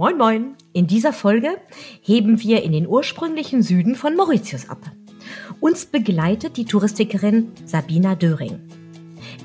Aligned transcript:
Moin 0.00 0.16
Moin! 0.16 0.54
In 0.72 0.86
dieser 0.86 1.12
Folge 1.12 1.58
heben 2.00 2.40
wir 2.40 2.62
in 2.62 2.72
den 2.72 2.88
ursprünglichen 2.88 3.62
Süden 3.62 3.94
von 3.94 4.16
Mauritius 4.16 4.70
ab. 4.70 4.78
Uns 5.60 5.84
begleitet 5.84 6.56
die 6.56 6.64
Touristikerin 6.64 7.52
Sabina 7.66 8.14
Döring, 8.14 8.60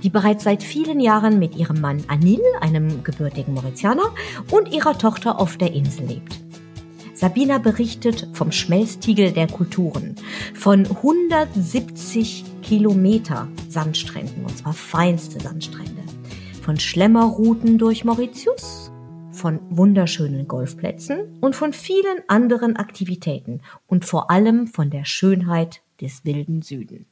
die 0.02 0.10
bereits 0.10 0.46
seit 0.46 0.64
vielen 0.64 1.02
Jahren 1.02 1.40
mit 1.40 1.58
ihrem 1.58 1.82
Mann 1.82 2.06
Anil, 2.08 2.40
einem 2.62 3.04
gebürtigen 3.04 3.54
Mauritianer, 3.54 4.16
und 4.50 4.74
ihrer 4.74 4.98
Tochter 4.98 5.42
auf 5.42 5.58
der 5.58 5.74
Insel 5.74 6.06
lebt. 6.06 6.40
Sabina 7.14 7.58
berichtet 7.58 8.30
vom 8.32 8.54
Schmelztiegel 8.54 9.34
der 9.34 9.48
Kulturen, 9.48 10.16
von 10.54 10.86
170 10.86 12.46
Kilometer 12.62 13.50
Sandstränden, 13.68 14.46
und 14.46 14.58
zwar 14.58 14.72
feinste 14.72 15.38
Sandstrände, 15.38 16.04
von 16.62 16.80
Schlemmerrouten 16.80 17.78
durch 17.78 18.06
Mauritius, 18.06 18.85
von 19.36 19.60
wunderschönen 19.70 20.48
Golfplätzen 20.48 21.38
und 21.42 21.56
von 21.56 21.74
vielen 21.74 22.24
anderen 22.28 22.76
Aktivitäten 22.78 23.62
und 23.88 24.06
vor 24.06 24.32
allem 24.32 24.68
von 24.68 24.90
der 24.90 25.06
Schönheit 25.06 25.82
des 26.02 26.26
wilden 26.26 26.62
Süden. 26.62 27.06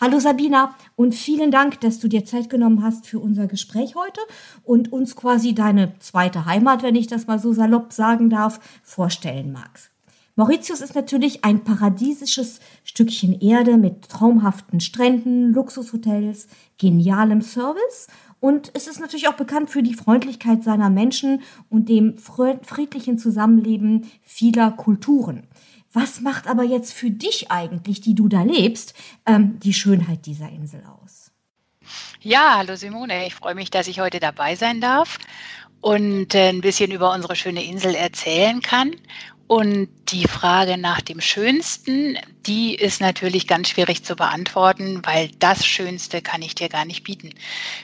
Hallo 0.00 0.18
Sabina 0.18 0.74
und 0.96 1.14
vielen 1.14 1.50
Dank, 1.50 1.80
dass 1.80 1.98
du 1.98 2.08
dir 2.08 2.24
Zeit 2.24 2.50
genommen 2.50 2.82
hast 2.82 3.06
für 3.06 3.20
unser 3.20 3.46
Gespräch 3.46 3.94
heute 3.94 4.20
und 4.62 4.92
uns 4.92 5.16
quasi 5.16 5.54
deine 5.54 5.98
zweite 5.98 6.44
Heimat, 6.44 6.82
wenn 6.82 6.94
ich 6.94 7.06
das 7.06 7.26
mal 7.26 7.38
so 7.38 7.52
salopp 7.52 7.92
sagen 7.92 8.28
darf, 8.28 8.60
vorstellen 8.82 9.52
magst. 9.52 9.90
Mauritius 10.38 10.82
ist 10.82 10.94
natürlich 10.94 11.44
ein 11.44 11.64
paradiesisches 11.64 12.60
Stückchen 12.84 13.40
Erde 13.40 13.76
mit 13.76 14.08
traumhaften 14.08 14.78
Stränden, 14.78 15.52
Luxushotels, 15.52 16.46
genialem 16.78 17.42
Service 17.42 18.06
und 18.38 18.70
es 18.74 18.86
ist 18.86 19.00
natürlich 19.00 19.26
auch 19.26 19.34
bekannt 19.34 19.68
für 19.68 19.82
die 19.82 19.94
Freundlichkeit 19.94 20.62
seiner 20.62 20.90
Menschen 20.90 21.42
und 21.68 21.88
dem 21.88 22.18
friedlichen 22.18 23.18
Zusammenleben 23.18 24.08
vieler 24.22 24.70
Kulturen. 24.70 25.48
Was 25.92 26.20
macht 26.20 26.46
aber 26.46 26.62
jetzt 26.62 26.92
für 26.92 27.10
dich 27.10 27.50
eigentlich, 27.50 28.00
die 28.00 28.14
du 28.14 28.28
da 28.28 28.44
lebst, 28.44 28.94
ähm, 29.26 29.58
die 29.58 29.74
Schönheit 29.74 30.24
dieser 30.26 30.50
Insel 30.50 30.84
aus? 31.02 31.32
Ja, 32.20 32.58
hallo 32.58 32.76
Simone, 32.76 33.26
ich 33.26 33.34
freue 33.34 33.56
mich, 33.56 33.72
dass 33.72 33.88
ich 33.88 33.98
heute 33.98 34.20
dabei 34.20 34.54
sein 34.54 34.80
darf 34.80 35.18
und 35.80 36.36
äh, 36.36 36.50
ein 36.50 36.60
bisschen 36.60 36.92
über 36.92 37.12
unsere 37.12 37.34
schöne 37.34 37.64
Insel 37.64 37.96
erzählen 37.96 38.62
kann. 38.62 38.94
Und 39.48 39.88
die 40.10 40.28
Frage 40.28 40.76
nach 40.76 41.00
dem 41.00 41.22
Schönsten, 41.22 42.18
die 42.46 42.74
ist 42.74 43.00
natürlich 43.00 43.46
ganz 43.46 43.70
schwierig 43.70 44.04
zu 44.04 44.14
beantworten, 44.14 45.00
weil 45.04 45.30
das 45.38 45.66
Schönste 45.66 46.20
kann 46.20 46.42
ich 46.42 46.54
dir 46.54 46.68
gar 46.68 46.84
nicht 46.84 47.02
bieten. 47.02 47.30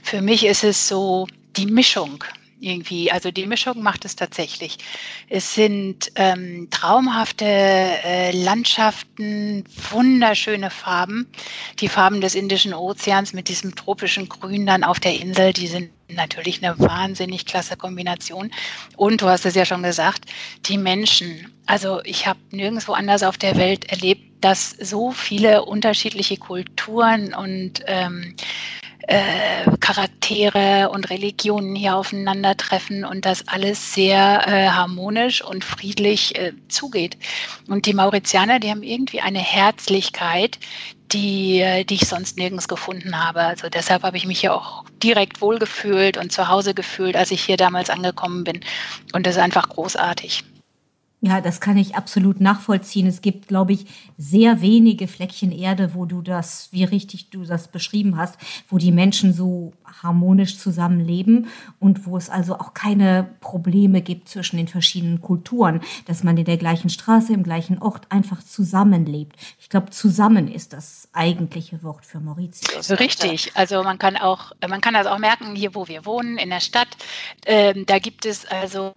Für 0.03 0.21
mich 0.21 0.45
ist 0.45 0.63
es 0.63 0.87
so 0.87 1.27
die 1.57 1.65
Mischung 1.67 2.23
irgendwie. 2.61 3.11
Also 3.11 3.31
die 3.31 3.47
Mischung 3.47 3.83
macht 3.83 4.05
es 4.05 4.15
tatsächlich. 4.15 4.77
Es 5.31 5.55
sind 5.55 6.13
ähm, 6.17 6.69
traumhafte 6.71 7.47
äh, 7.47 8.31
Landschaften, 8.33 9.65
wunderschöne 9.91 10.71
Farben. 10.71 11.27
Die 11.81 11.89
Farben 11.89 12.21
des 12.21 12.35
Indischen 12.35 12.75
Ozeans 12.75 13.33
mit 13.33 13.49
diesem 13.49 13.75
tropischen 13.75 14.29
Grün 14.29 14.67
dann 14.67 14.85
auf 14.85 15.01
der 15.01 15.19
Insel, 15.19 15.53
die 15.55 15.67
sind 15.67 15.91
natürlich 16.09 16.63
eine 16.65 16.79
wahnsinnig 16.79 17.47
klasse 17.47 17.77
Kombination. 17.77 18.51
Und 18.97 19.23
du 19.23 19.27
hast 19.27 19.47
es 19.47 19.55
ja 19.55 19.65
schon 19.65 19.83
gesagt, 19.83 20.27
die 20.67 20.79
Menschen. 20.79 21.53
Also 21.67 22.01
ich 22.05 22.27
habe 22.27 22.39
nirgendwo 22.51 22.93
anders 22.93 23.23
auf 23.23 23.39
der 23.39 23.57
Welt 23.57 23.91
erlebt, 23.91 24.23
dass 24.45 24.71
so 24.71 25.11
viele 25.11 25.65
unterschiedliche 25.65 26.37
Kulturen 26.37 27.33
und 27.33 27.81
ähm, 27.87 28.37
äh, 29.07 29.71
Charaktere 29.81 30.89
und 30.91 31.11
Religionen 31.11 31.75
hier 31.75 31.97
aufeinandertreffen 31.97 33.05
und 33.05 33.27
das 33.27 33.47
alles 33.49 33.95
sehr 33.95 34.47
äh, 34.47 34.69
harmonisch 34.69 35.43
und 35.43 35.65
friedlich 35.65 36.39
äh, 36.39 36.53
zugeht. 36.69 37.19
Und 37.69 37.87
die 37.87 37.95
Mauritianer, 37.95 38.61
die 38.61 38.71
haben 38.71 38.83
irgendwie 38.83 39.21
eine 39.21 39.41
Herzlichkeit, 39.41 40.59
die, 41.15 41.85
die 41.89 41.95
ich 41.95 42.07
sonst 42.07 42.37
nirgends 42.37 42.69
gefunden 42.69 43.19
habe. 43.25 43.41
Also 43.41 43.69
deshalb 43.69 44.03
habe 44.03 44.17
ich 44.17 44.27
mich 44.27 44.41
hier 44.41 44.55
auch 44.55 44.85
direkt 45.03 45.41
wohlgefühlt 45.41 46.19
und 46.19 46.33
zu 46.33 46.49
Hause 46.49 46.75
gefühlt, 46.75 47.17
als 47.17 47.31
ich 47.31 47.43
hier 47.43 47.57
damals 47.57 47.89
angekommen 47.89 48.45
bin. 48.45 48.61
Und 49.13 49.27
das 49.27 49.37
ist 49.37 49.43
einfach 49.43 49.69
großartig. 49.69 50.45
Ja, 51.27 51.41
das 51.41 51.63
kann 51.63 51.79
ich 51.79 51.95
absolut 51.95 52.43
nachvollziehen. 52.43 53.07
Es 53.07 53.23
gibt, 53.23 53.49
glaube 53.49 53.73
ich, 53.73 53.87
sehr 54.19 54.61
wenige 54.61 55.09
Fleckchen 55.09 55.53
Erde, 55.53 55.95
wo 55.95 56.05
du 56.05 56.21
das, 56.21 56.69
wie 56.71 56.85
richtig 56.85 57.31
du 57.31 57.45
das 57.45 57.69
beschrieben 57.69 58.19
hast, 58.19 58.37
wo 58.69 58.77
die 58.77 58.93
Menschen 58.93 59.33
so 59.33 59.73
harmonisch 60.03 60.59
zusammenleben 60.59 61.49
und 61.81 62.07
wo 62.07 62.17
es 62.17 62.31
also 62.31 62.55
auch 62.55 62.75
keine 62.75 63.29
Probleme 63.41 64.03
gibt 64.03 64.29
zwischen 64.29 64.57
den 64.57 64.69
verschiedenen 64.69 65.21
Kulturen, 65.21 65.81
dass 66.07 66.25
man 66.25 66.37
in 66.37 66.45
der 66.45 66.57
gleichen 66.57 66.91
Straße, 66.91 67.33
im 67.33 67.43
gleichen 67.43 67.79
Ort 67.79 68.07
einfach 68.11 68.43
zusammenlebt. 68.43 69.37
Ich 69.61 69.69
glaube, 69.69 69.91
zusammen 69.91 70.51
ist 70.51 70.73
das 70.73 71.09
eigentliche 71.13 71.83
Wort 71.83 72.05
für 72.07 72.21
Mauritius. 72.21 72.91
Richtig. 72.91 73.53
Also 73.55 73.83
man 73.83 73.99
kann 73.99 74.17
auch, 74.17 74.53
man 74.67 74.81
kann 74.81 74.95
das 74.95 75.07
auch 75.07 75.19
merken, 75.19 75.55
hier 75.55 75.75
wo 75.75 75.89
wir 75.89 76.05
wohnen, 76.07 76.39
in 76.39 76.51
der 76.51 76.61
Stadt, 76.61 76.89
äh, 77.45 77.75
da 77.87 77.99
gibt 77.99 78.27
es 78.27 78.47
also 78.47 78.95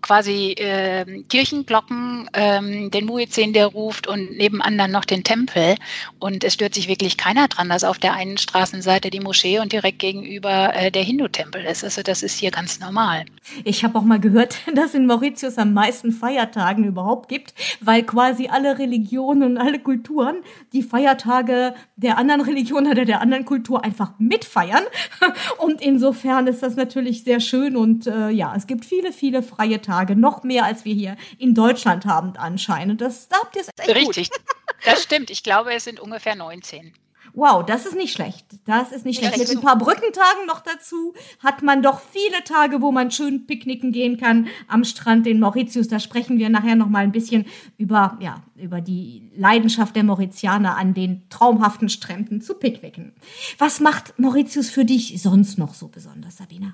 quasi 0.00 0.52
äh, 0.52 1.22
Kirchenglocken, 1.28 2.30
ähm, 2.34 2.90
den 2.92 3.04
Muezzin, 3.04 3.52
der 3.52 3.66
ruft 3.66 4.06
und 4.06 4.36
nebenan 4.36 4.78
dann 4.78 4.92
noch 4.92 5.04
den 5.04 5.24
Tempel. 5.24 5.74
Und 6.20 6.44
es 6.44 6.54
stört 6.54 6.74
sich 6.74 6.86
wirklich 6.86 7.16
keiner 7.16 7.48
dran, 7.48 7.68
dass 7.68 7.82
auf 7.82 7.98
der 7.98 8.14
einen 8.14 8.38
Straßenseite 8.38 9.10
die 9.10 9.20
Moschee 9.20 9.58
und 9.58 9.72
direkt 9.72 9.98
gegenüber 9.98 10.35
äh, 10.44 10.90
der 10.90 11.02
Hindu-Tempel 11.02 11.64
ist. 11.64 11.84
Also 11.84 12.02
das 12.02 12.22
ist 12.22 12.38
hier 12.38 12.50
ganz 12.50 12.80
normal. 12.80 13.24
Ich 13.64 13.84
habe 13.84 13.98
auch 13.98 14.02
mal 14.02 14.20
gehört, 14.20 14.56
dass 14.74 14.94
in 14.94 15.06
Mauritius 15.06 15.58
am 15.58 15.72
meisten 15.72 16.12
Feiertagen 16.12 16.84
überhaupt 16.84 17.28
gibt, 17.28 17.54
weil 17.80 18.02
quasi 18.02 18.48
alle 18.48 18.78
Religionen 18.78 19.42
und 19.42 19.58
alle 19.58 19.78
Kulturen 19.78 20.36
die 20.72 20.82
Feiertage 20.82 21.74
der 21.96 22.18
anderen 22.18 22.40
Religion 22.40 22.86
oder 22.86 23.04
der 23.04 23.20
anderen 23.20 23.44
Kultur 23.44 23.84
einfach 23.84 24.12
mitfeiern. 24.18 24.84
Und 25.58 25.80
insofern 25.80 26.46
ist 26.46 26.62
das 26.62 26.76
natürlich 26.76 27.24
sehr 27.24 27.40
schön 27.40 27.76
und 27.76 28.06
äh, 28.06 28.30
ja, 28.30 28.54
es 28.56 28.66
gibt 28.66 28.84
viele, 28.84 29.12
viele 29.12 29.42
freie 29.42 29.80
Tage, 29.80 30.16
noch 30.16 30.42
mehr 30.42 30.64
als 30.64 30.84
wir 30.84 30.94
hier 30.94 31.16
in 31.38 31.54
Deutschland 31.54 32.06
haben 32.06 32.34
anscheinend. 32.36 33.00
Das, 33.00 33.28
da 33.28 33.36
habt 33.42 33.56
ihr 33.56 33.62
es 33.62 33.68
echt 33.78 33.94
Richtig, 33.94 34.30
gut. 34.30 34.40
das 34.84 35.02
stimmt. 35.02 35.30
Ich 35.30 35.42
glaube, 35.42 35.72
es 35.72 35.84
sind 35.84 36.00
ungefähr 36.00 36.34
19. 36.34 36.92
Wow, 37.36 37.66
das 37.66 37.84
ist 37.84 37.94
nicht 37.94 38.14
schlecht. 38.14 38.46
Das 38.64 38.92
ist 38.92 39.04
nicht 39.04 39.18
schlecht. 39.18 39.36
Mit 39.36 39.50
ein 39.50 39.60
paar 39.60 39.76
Brückentagen 39.76 40.46
noch 40.46 40.60
dazu 40.60 41.12
hat 41.44 41.62
man 41.62 41.82
doch 41.82 42.00
viele 42.00 42.42
Tage, 42.44 42.80
wo 42.80 42.92
man 42.92 43.10
schön 43.10 43.46
picknicken 43.46 43.92
gehen 43.92 44.16
kann 44.16 44.48
am 44.68 44.84
Strand 44.84 45.26
in 45.26 45.38
Mauritius. 45.38 45.86
Da 45.86 46.00
sprechen 46.00 46.38
wir 46.38 46.48
nachher 46.48 46.76
noch 46.76 46.88
mal 46.88 47.04
ein 47.04 47.12
bisschen 47.12 47.44
über, 47.76 48.16
ja, 48.22 48.42
über 48.56 48.80
die 48.80 49.30
Leidenschaft 49.36 49.94
der 49.96 50.04
Mauritianer 50.04 50.78
an 50.78 50.94
den 50.94 51.28
traumhaften 51.28 51.90
Stränden 51.90 52.40
zu 52.40 52.54
picknicken. 52.54 53.12
Was 53.58 53.80
macht 53.80 54.18
Mauritius 54.18 54.70
für 54.70 54.86
dich 54.86 55.20
sonst 55.20 55.58
noch 55.58 55.74
so 55.74 55.88
besonders, 55.88 56.38
Sabina? 56.38 56.72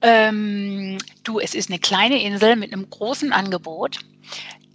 Ähm, 0.00 0.96
du, 1.22 1.38
es 1.38 1.54
ist 1.54 1.68
eine 1.68 1.78
kleine 1.78 2.22
Insel 2.22 2.56
mit 2.56 2.72
einem 2.72 2.88
großen 2.88 3.30
Angebot. 3.30 3.98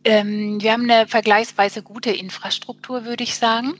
Ähm, 0.04 0.62
wir 0.62 0.74
haben 0.74 0.84
eine 0.84 1.08
vergleichsweise 1.08 1.82
gute 1.82 2.12
Infrastruktur, 2.12 3.04
würde 3.04 3.24
ich 3.24 3.34
sagen. 3.34 3.80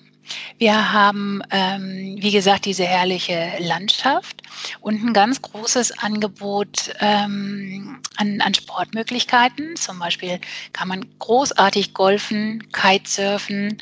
Wir 0.58 0.94
haben, 0.94 1.42
ähm, 1.52 2.16
wie 2.20 2.32
gesagt, 2.32 2.66
diese 2.66 2.86
herrliche 2.86 3.54
Landschaft 3.60 4.42
und 4.82 5.04
ein 5.04 5.14
ganz 5.14 5.42
großes 5.42 6.00
Angebot 6.00 6.94
ähm, 7.00 8.02
an, 8.18 8.42
an 8.42 8.54
Sportmöglichkeiten. 8.54 9.76
Zum 9.76 10.00
Beispiel 10.00 10.40
kann 10.74 10.88
man 10.88 11.06
großartig 11.20 11.94
golfen, 11.94 12.72
Kitesurfen, 12.72 13.78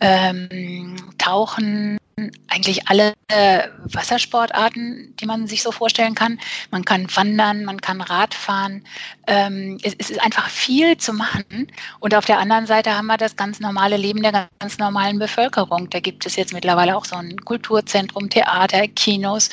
ähm, 0.00 0.96
tauchen, 1.18 1.98
eigentlich 2.48 2.88
alle 2.88 3.12
äh, 3.28 3.68
Wassersportarten, 3.92 5.14
die 5.20 5.26
man 5.26 5.46
sich 5.46 5.62
so 5.62 5.70
vorstellen 5.70 6.14
kann. 6.14 6.40
Man 6.70 6.82
kann 6.82 7.06
wandern, 7.14 7.66
man 7.66 7.82
kann 7.82 8.00
Radfahren. 8.00 8.86
Ähm, 9.26 9.78
es, 9.82 9.92
ist 9.94 10.22
einfach 10.22 10.48
viel 10.48 10.96
zu 10.96 11.12
machen. 11.12 11.70
Und 12.00 12.14
auf 12.14 12.24
der 12.24 12.38
anderen 12.38 12.66
Seite 12.66 12.96
haben 12.96 13.06
wir 13.06 13.18
das 13.18 13.36
ganz 13.36 13.60
normale 13.60 13.98
Leben 13.98 14.22
der 14.22 14.48
ganz 14.58 14.78
normalen 14.78 15.18
Bevölkerung. 15.18 15.90
Da 15.90 16.00
gibt 16.00 16.24
es 16.24 16.36
jetzt 16.36 16.54
mittlerweile 16.54 16.96
auch 16.96 17.04
so 17.04 17.16
ein 17.16 17.36
Kulturzentrum, 17.44 18.30
Theater, 18.30 18.88
Kinos. 18.88 19.50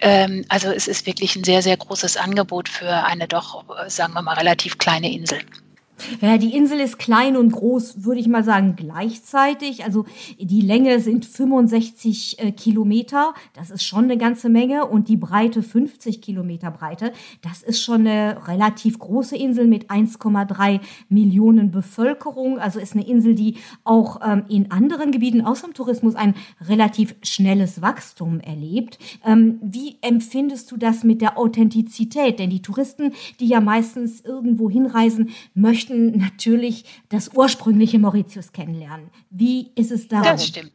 Ähm, 0.00 0.44
also 0.48 0.72
es 0.72 0.88
ist 0.88 1.06
wirklich 1.06 1.36
ein 1.36 1.44
sehr, 1.44 1.62
sehr 1.62 1.76
großes 1.76 2.16
Angebot 2.16 2.68
für 2.68 2.90
eine 3.04 3.28
doch, 3.28 3.64
sagen 3.86 4.14
wir 4.14 4.22
mal, 4.22 4.34
relativ 4.34 4.78
kleine 4.78 5.12
Insel. 5.12 5.38
Ja, 6.20 6.38
die 6.38 6.54
Insel 6.54 6.80
ist 6.80 6.98
klein 6.98 7.36
und 7.36 7.52
groß, 7.52 8.04
würde 8.04 8.20
ich 8.20 8.28
mal 8.28 8.44
sagen, 8.44 8.74
gleichzeitig. 8.76 9.84
Also 9.84 10.04
die 10.38 10.60
Länge 10.60 11.00
sind 11.00 11.24
65 11.24 12.38
äh, 12.38 12.52
Kilometer. 12.52 13.34
Das 13.54 13.70
ist 13.70 13.84
schon 13.84 14.04
eine 14.04 14.18
ganze 14.18 14.48
Menge. 14.48 14.86
Und 14.86 15.08
die 15.08 15.16
Breite 15.16 15.62
50 15.62 16.20
Kilometer 16.22 16.70
Breite. 16.70 17.12
Das 17.42 17.62
ist 17.62 17.82
schon 17.82 18.06
eine 18.06 18.46
relativ 18.48 18.98
große 18.98 19.36
Insel 19.36 19.66
mit 19.66 19.90
1,3 19.90 20.80
Millionen 21.08 21.70
Bevölkerung. 21.70 22.58
Also 22.58 22.80
ist 22.80 22.94
eine 22.94 23.06
Insel, 23.06 23.34
die 23.34 23.56
auch 23.84 24.20
ähm, 24.26 24.44
in 24.48 24.70
anderen 24.70 25.10
Gebieten 25.10 25.42
außer 25.42 25.68
dem 25.68 25.74
Tourismus 25.74 26.14
ein 26.14 26.34
relativ 26.60 27.14
schnelles 27.22 27.82
Wachstum 27.82 28.40
erlebt. 28.40 28.98
Ähm, 29.24 29.58
wie 29.62 29.96
empfindest 30.00 30.70
du 30.70 30.76
das 30.76 31.04
mit 31.04 31.20
der 31.20 31.38
Authentizität? 31.38 32.38
Denn 32.38 32.50
die 32.50 32.62
Touristen, 32.62 33.12
die 33.38 33.46
ja 33.46 33.60
meistens 33.60 34.20
irgendwo 34.20 34.70
hinreisen, 34.70 35.30
möchten 35.54 35.89
möchten 35.90 36.18
natürlich 36.18 36.84
das 37.08 37.30
ursprüngliche 37.34 37.98
Mauritius 37.98 38.52
kennenlernen. 38.52 39.10
Wie 39.30 39.70
ist 39.74 39.90
es 39.90 40.08
da? 40.08 40.22
Das 40.22 40.46
stimmt. 40.46 40.72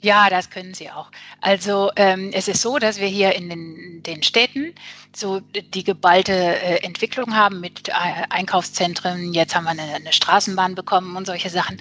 Ja, 0.00 0.30
das 0.30 0.48
können 0.50 0.74
sie 0.74 0.90
auch. 0.90 1.10
Also 1.40 1.90
ähm, 1.96 2.30
es 2.32 2.46
ist 2.46 2.62
so, 2.62 2.78
dass 2.78 3.00
wir 3.00 3.08
hier 3.08 3.34
in 3.34 3.48
den, 3.48 4.02
den 4.04 4.22
Städten 4.22 4.72
so 5.14 5.40
die 5.40 5.82
geballte 5.82 6.32
äh, 6.32 6.84
Entwicklung 6.84 7.34
haben 7.34 7.60
mit 7.60 7.88
äh, 7.88 7.92
Einkaufszentren. 8.28 9.34
Jetzt 9.34 9.56
haben 9.56 9.64
wir 9.64 9.70
eine, 9.70 9.82
eine, 9.82 10.12
Straßenbahn 10.12 10.76
bekommen 10.76 11.16
und 11.16 11.26
solche 11.26 11.50
Sachen. 11.50 11.78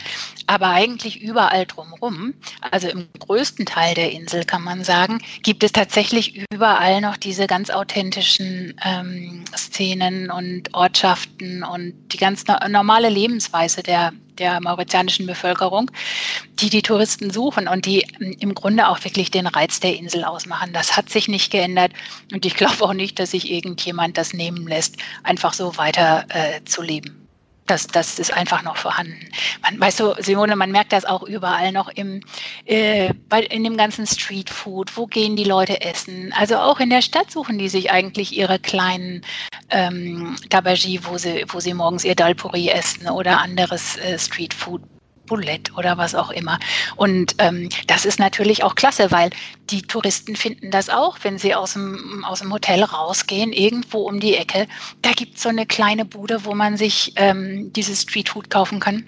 Aber 0.47 0.69
eigentlich 0.69 1.21
überall 1.21 1.67
drumherum, 1.67 2.33
also 2.71 2.87
im 2.89 3.07
größten 3.19 3.67
Teil 3.67 3.93
der 3.93 4.11
Insel 4.11 4.45
kann 4.45 4.63
man 4.63 4.83
sagen, 4.83 5.19
gibt 5.43 5.63
es 5.63 5.71
tatsächlich 5.71 6.43
überall 6.51 7.01
noch 7.01 7.17
diese 7.17 7.45
ganz 7.45 7.69
authentischen 7.69 8.73
ähm, 8.83 9.45
Szenen 9.55 10.31
und 10.31 10.73
Ortschaften 10.73 11.63
und 11.63 11.93
die 12.11 12.17
ganz 12.17 12.47
no 12.47 12.55
normale 12.67 13.09
Lebensweise 13.09 13.83
der, 13.83 14.11
der 14.39 14.61
mauritianischen 14.61 15.27
Bevölkerung, 15.27 15.91
die 16.59 16.69
die 16.69 16.81
Touristen 16.81 17.29
suchen 17.29 17.67
und 17.67 17.85
die 17.85 18.01
ähm, 18.19 18.35
im 18.39 18.53
Grunde 18.53 18.87
auch 18.87 19.03
wirklich 19.03 19.31
den 19.31 19.47
Reiz 19.47 19.79
der 19.79 19.95
Insel 19.95 20.23
ausmachen. 20.23 20.73
Das 20.73 20.95
hat 20.95 21.09
sich 21.09 21.27
nicht 21.27 21.51
geändert 21.51 21.91
und 22.31 22.45
ich 22.45 22.55
glaube 22.57 22.83
auch 22.83 22.93
nicht, 22.93 23.19
dass 23.19 23.31
sich 23.31 23.51
irgendjemand 23.51 24.17
das 24.17 24.33
nehmen 24.33 24.67
lässt, 24.67 24.97
einfach 25.23 25.53
so 25.53 25.77
weiter 25.77 26.25
äh, 26.29 26.63
zu 26.65 26.81
leben. 26.81 27.26
Das, 27.67 27.85
das 27.85 28.17
ist 28.17 28.33
einfach 28.33 28.63
noch 28.63 28.77
vorhanden. 28.77 29.19
Man, 29.61 29.79
weißt 29.79 29.99
du, 29.99 30.15
Simone, 30.19 30.55
man 30.55 30.71
merkt 30.71 30.93
das 30.93 31.03
auch 31.03 31.23
überall 31.23 31.73
noch 31.73 31.89
im, 31.89 32.21
äh, 32.65 33.13
bei, 33.27 33.41
in 33.43 33.63
dem 33.63 33.75
ganzen 33.75 34.07
Streetfood. 34.07 34.95
Wo 34.95 35.05
gehen 35.05 35.35
die 35.35 35.43
Leute 35.43 35.81
essen? 35.81 36.33
Also 36.33 36.55
auch 36.55 36.79
in 36.79 36.89
der 36.89 37.01
Stadt 37.01 37.29
suchen 37.29 37.57
die 37.57 37.67
sich 37.69 37.91
eigentlich 37.91 38.35
ihre 38.35 38.57
kleinen 38.57 39.21
ähm, 39.69 40.37
Tabagie, 40.49 41.01
wo 41.03 41.17
sie, 41.17 41.43
wo 41.49 41.59
sie 41.59 41.73
morgens 41.73 42.05
ihr 42.05 42.15
Dalpuri 42.15 42.69
essen 42.69 43.09
oder 43.09 43.41
anderes 43.41 43.97
äh, 43.97 44.17
Streetfood 44.17 44.81
Boulette 45.27 45.71
oder 45.73 45.97
was 45.97 46.15
auch 46.15 46.31
immer. 46.31 46.59
Und 46.95 47.35
ähm, 47.37 47.69
das 47.85 48.05
ist 48.05 48.19
natürlich 48.19 48.63
auch 48.63 48.75
klasse, 48.75 49.11
weil 49.11 49.29
die 49.69 49.83
Touristen 49.83 50.35
finden 50.35 50.71
das 50.71 50.89
auch, 50.89 51.19
wenn 51.21 51.37
sie 51.37 51.53
aus 51.53 51.73
dem, 51.73 52.25
aus 52.25 52.39
dem 52.39 52.51
Hotel 52.51 52.83
rausgehen, 52.83 53.53
irgendwo 53.53 53.99
um 53.99 54.19
die 54.19 54.35
Ecke. 54.35 54.67
Da 55.03 55.11
gibt 55.11 55.35
es 55.35 55.43
so 55.43 55.49
eine 55.49 55.65
kleine 55.65 56.05
Bude, 56.05 56.45
wo 56.45 56.55
man 56.55 56.77
sich 56.77 57.13
ähm, 57.17 57.71
dieses 57.73 58.01
Streetfood 58.01 58.49
kaufen 58.49 58.79
kann 58.79 59.05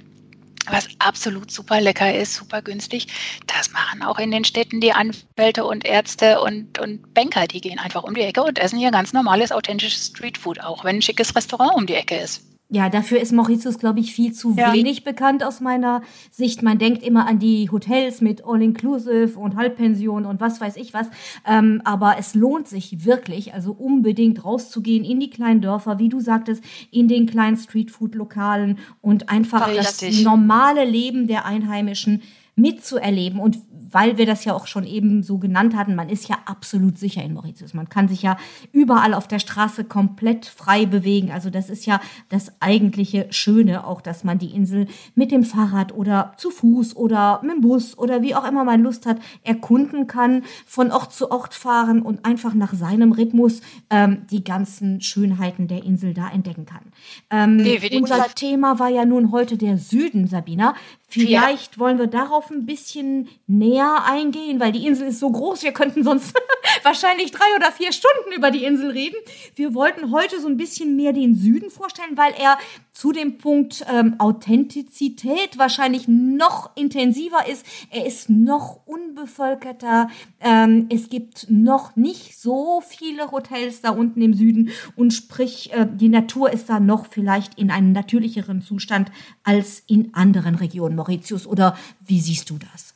was 0.71 0.88
absolut 1.00 1.51
super 1.51 1.81
lecker 1.81 2.13
ist, 2.13 2.36
super 2.36 2.62
günstig. 2.62 3.07
Das 3.48 3.71
machen 3.71 4.04
auch 4.04 4.19
in 4.19 4.31
den 4.31 4.44
Städten 4.44 4.81
die 4.81 4.94
Anwälte 4.94 5.66
und 5.66 5.86
Ärzte 5.86 6.42
und, 6.42 6.80
und 6.80 7.13
Banker. 7.13 7.48
Die 7.48 7.62
gehen 7.62 7.80
einfach 7.80 8.04
um 8.04 8.13
die 8.13 8.21
Ecke 8.21 8.44
und 8.44 8.60
essen 8.60 8.80
hier 8.80 8.92
ganz 8.92 9.13
normales, 9.13 9.51
authentisches 9.51 10.07
Streetfood, 10.07 10.62
auch 10.62 10.83
wenn 10.83 10.98
ein 10.98 11.01
schickes 11.01 11.36
Restaurant 11.36 11.75
um 11.75 11.86
die 11.86 11.95
Ecke 11.95 12.18
ist. 12.18 12.49
Ja, 12.71 12.88
dafür 12.89 13.19
ist 13.19 13.33
Mauritius, 13.33 13.80
glaube 13.80 14.00
ich, 14.00 14.13
viel 14.13 14.31
zu 14.31 14.54
ja. 14.56 14.71
wenig 14.74 15.04
bekannt 15.04 15.44
aus 15.44 15.60
meiner 15.60 16.04
Sicht. 16.30 16.62
Man 16.62 16.77
denkt 16.77 17.01
immer 17.01 17.27
an 17.27 17.39
die 17.39 17.71
Hotels 17.71 18.21
mit 18.21 18.45
All-Inclusive 18.45 19.39
und 19.39 19.56
Halbpension 19.56 20.24
und 20.24 20.39
was 20.39 20.62
weiß 20.62 20.75
ich 20.75 20.94
was. 20.94 21.07
Ähm, 21.48 21.81
aber 21.83 22.18
es 22.19 22.36
lohnt 22.36 22.68
sich 22.68 23.06
wirklich, 23.06 23.56
also 23.56 23.71
unbedingt 23.71 24.45
rauszugehen 24.45 25.04
in 25.04 25.19
die 25.19 25.31
kleinen 25.31 25.62
Dörfer, 25.62 25.98
wie 25.98 26.10
du 26.10 26.19
sagtest, 26.19 26.63
in 26.92 27.07
den 27.07 27.25
kleinen 27.25 27.57
Streetfood-Lokalen 27.57 28.77
und 29.01 29.30
einfach 29.30 29.68
Richtig. 29.68 30.18
das 30.18 30.24
normale 30.24 30.86
Leben 30.86 31.25
der 31.25 31.45
Einheimischen 31.45 32.21
mitzuerleben. 32.59 33.39
Und 33.39 33.57
weil 33.91 34.17
wir 34.17 34.25
das 34.25 34.45
ja 34.45 34.53
auch 34.53 34.67
schon 34.67 34.85
eben 34.85 35.23
so 35.23 35.38
genannt 35.38 35.75
hatten, 35.75 35.95
man 35.95 36.09
ist 36.09 36.27
ja 36.29 36.38
absolut 36.45 36.97
sicher 36.97 37.23
in 37.23 37.33
Mauritius. 37.33 37.73
Man 37.73 37.89
kann 37.89 38.07
sich 38.07 38.21
ja 38.21 38.38
überall 38.71 39.13
auf 39.13 39.27
der 39.27 39.39
Straße 39.39 39.83
komplett 39.83 40.45
frei 40.45 40.85
bewegen. 40.85 41.31
Also 41.31 41.50
das 41.50 41.69
ist 41.69 41.85
ja 41.85 42.00
das 42.29 42.51
eigentliche 42.59 43.27
Schöne, 43.31 43.85
auch 43.85 44.01
dass 44.01 44.23
man 44.23 44.38
die 44.38 44.53
Insel 44.53 44.88
mit 45.15 45.31
dem 45.31 45.44
Fahrrad 45.44 45.94
oder 45.94 46.33
zu 46.38 46.51
Fuß 46.51 46.95
oder 46.95 47.41
mit 47.44 47.56
dem 47.56 47.61
Bus 47.61 47.97
oder 47.97 48.21
wie 48.21 48.35
auch 48.35 48.47
immer 48.47 48.63
man 48.63 48.81
Lust 48.81 49.06
hat, 49.06 49.17
erkunden 49.44 50.07
kann, 50.07 50.44
von 50.65 50.91
Ort 50.91 51.13
zu 51.13 51.31
Ort 51.31 51.53
fahren 51.53 52.01
und 52.01 52.25
einfach 52.25 52.53
nach 52.53 52.73
seinem 52.73 53.11
Rhythmus 53.11 53.61
ähm, 53.89 54.25
die 54.29 54.44
ganzen 54.44 55.01
Schönheiten 55.01 55.67
der 55.67 55.83
Insel 55.83 56.13
da 56.13 56.29
entdecken 56.29 56.65
kann. 56.65 56.91
Ähm, 57.29 57.65
unser 57.97 58.27
Thema 58.35 58.79
war 58.79 58.89
ja 58.89 59.06
nun 59.06 59.31
heute 59.31 59.57
der 59.57 59.77
Süden, 59.77 60.27
Sabina. 60.27 60.75
Vielleicht 61.09 61.73
ja. 61.73 61.79
wollen 61.79 61.97
wir 61.97 62.07
darauf 62.07 62.51
ein 62.51 62.65
bisschen 62.65 63.29
näher 63.47 64.03
eingehen, 64.06 64.59
weil 64.59 64.71
die 64.71 64.85
Insel 64.85 65.07
ist 65.07 65.19
so 65.19 65.31
groß, 65.31 65.63
wir 65.63 65.71
könnten 65.71 66.03
sonst 66.03 66.35
wahrscheinlich 66.83 67.31
drei 67.31 67.45
oder 67.56 67.71
vier 67.71 67.91
Stunden 67.91 68.31
über 68.35 68.51
die 68.51 68.63
Insel 68.63 68.91
reden. 68.91 69.15
Wir 69.56 69.73
wollten 69.73 70.11
heute 70.11 70.39
so 70.39 70.47
ein 70.47 70.57
bisschen 70.57 70.95
mehr 70.95 71.11
den 71.11 71.33
Süden 71.33 71.71
vorstellen, 71.71 72.15
weil 72.15 72.33
er 72.39 72.57
zu 72.94 73.11
dem 73.11 73.38
Punkt 73.38 73.85
ähm, 73.89 74.15
Authentizität 74.19 75.57
wahrscheinlich 75.57 76.07
noch 76.07 76.75
intensiver 76.75 77.47
ist. 77.50 77.65
Er 77.89 78.06
ist 78.06 78.29
noch 78.29 78.81
unbevölkerter. 78.85 80.09
Ähm, 80.41 80.88
es 80.89 81.09
gibt 81.09 81.47
noch 81.50 81.95
nicht 81.95 82.38
so 82.38 82.81
viele 82.85 83.31
Hotels 83.31 83.81
da 83.81 83.91
unten 83.91 84.21
im 84.21 84.33
Süden 84.33 84.71
und 84.95 85.13
sprich, 85.13 85.71
äh, 85.73 85.88
die 85.89 86.09
Natur 86.09 86.51
ist 86.51 86.69
da 86.69 86.79
noch 86.79 87.07
vielleicht 87.07 87.57
in 87.57 87.71
einem 87.71 87.94
natürlicheren 87.94 88.61
Zustand 88.61 89.11
als 89.44 89.81
in 89.88 90.13
anderen 90.13 90.56
Regionen. 90.56 90.99
Mauritius, 91.00 91.48
oder 91.48 91.78
wie 92.06 92.19
siehst 92.19 92.50
du 92.50 92.57
das? 92.57 92.94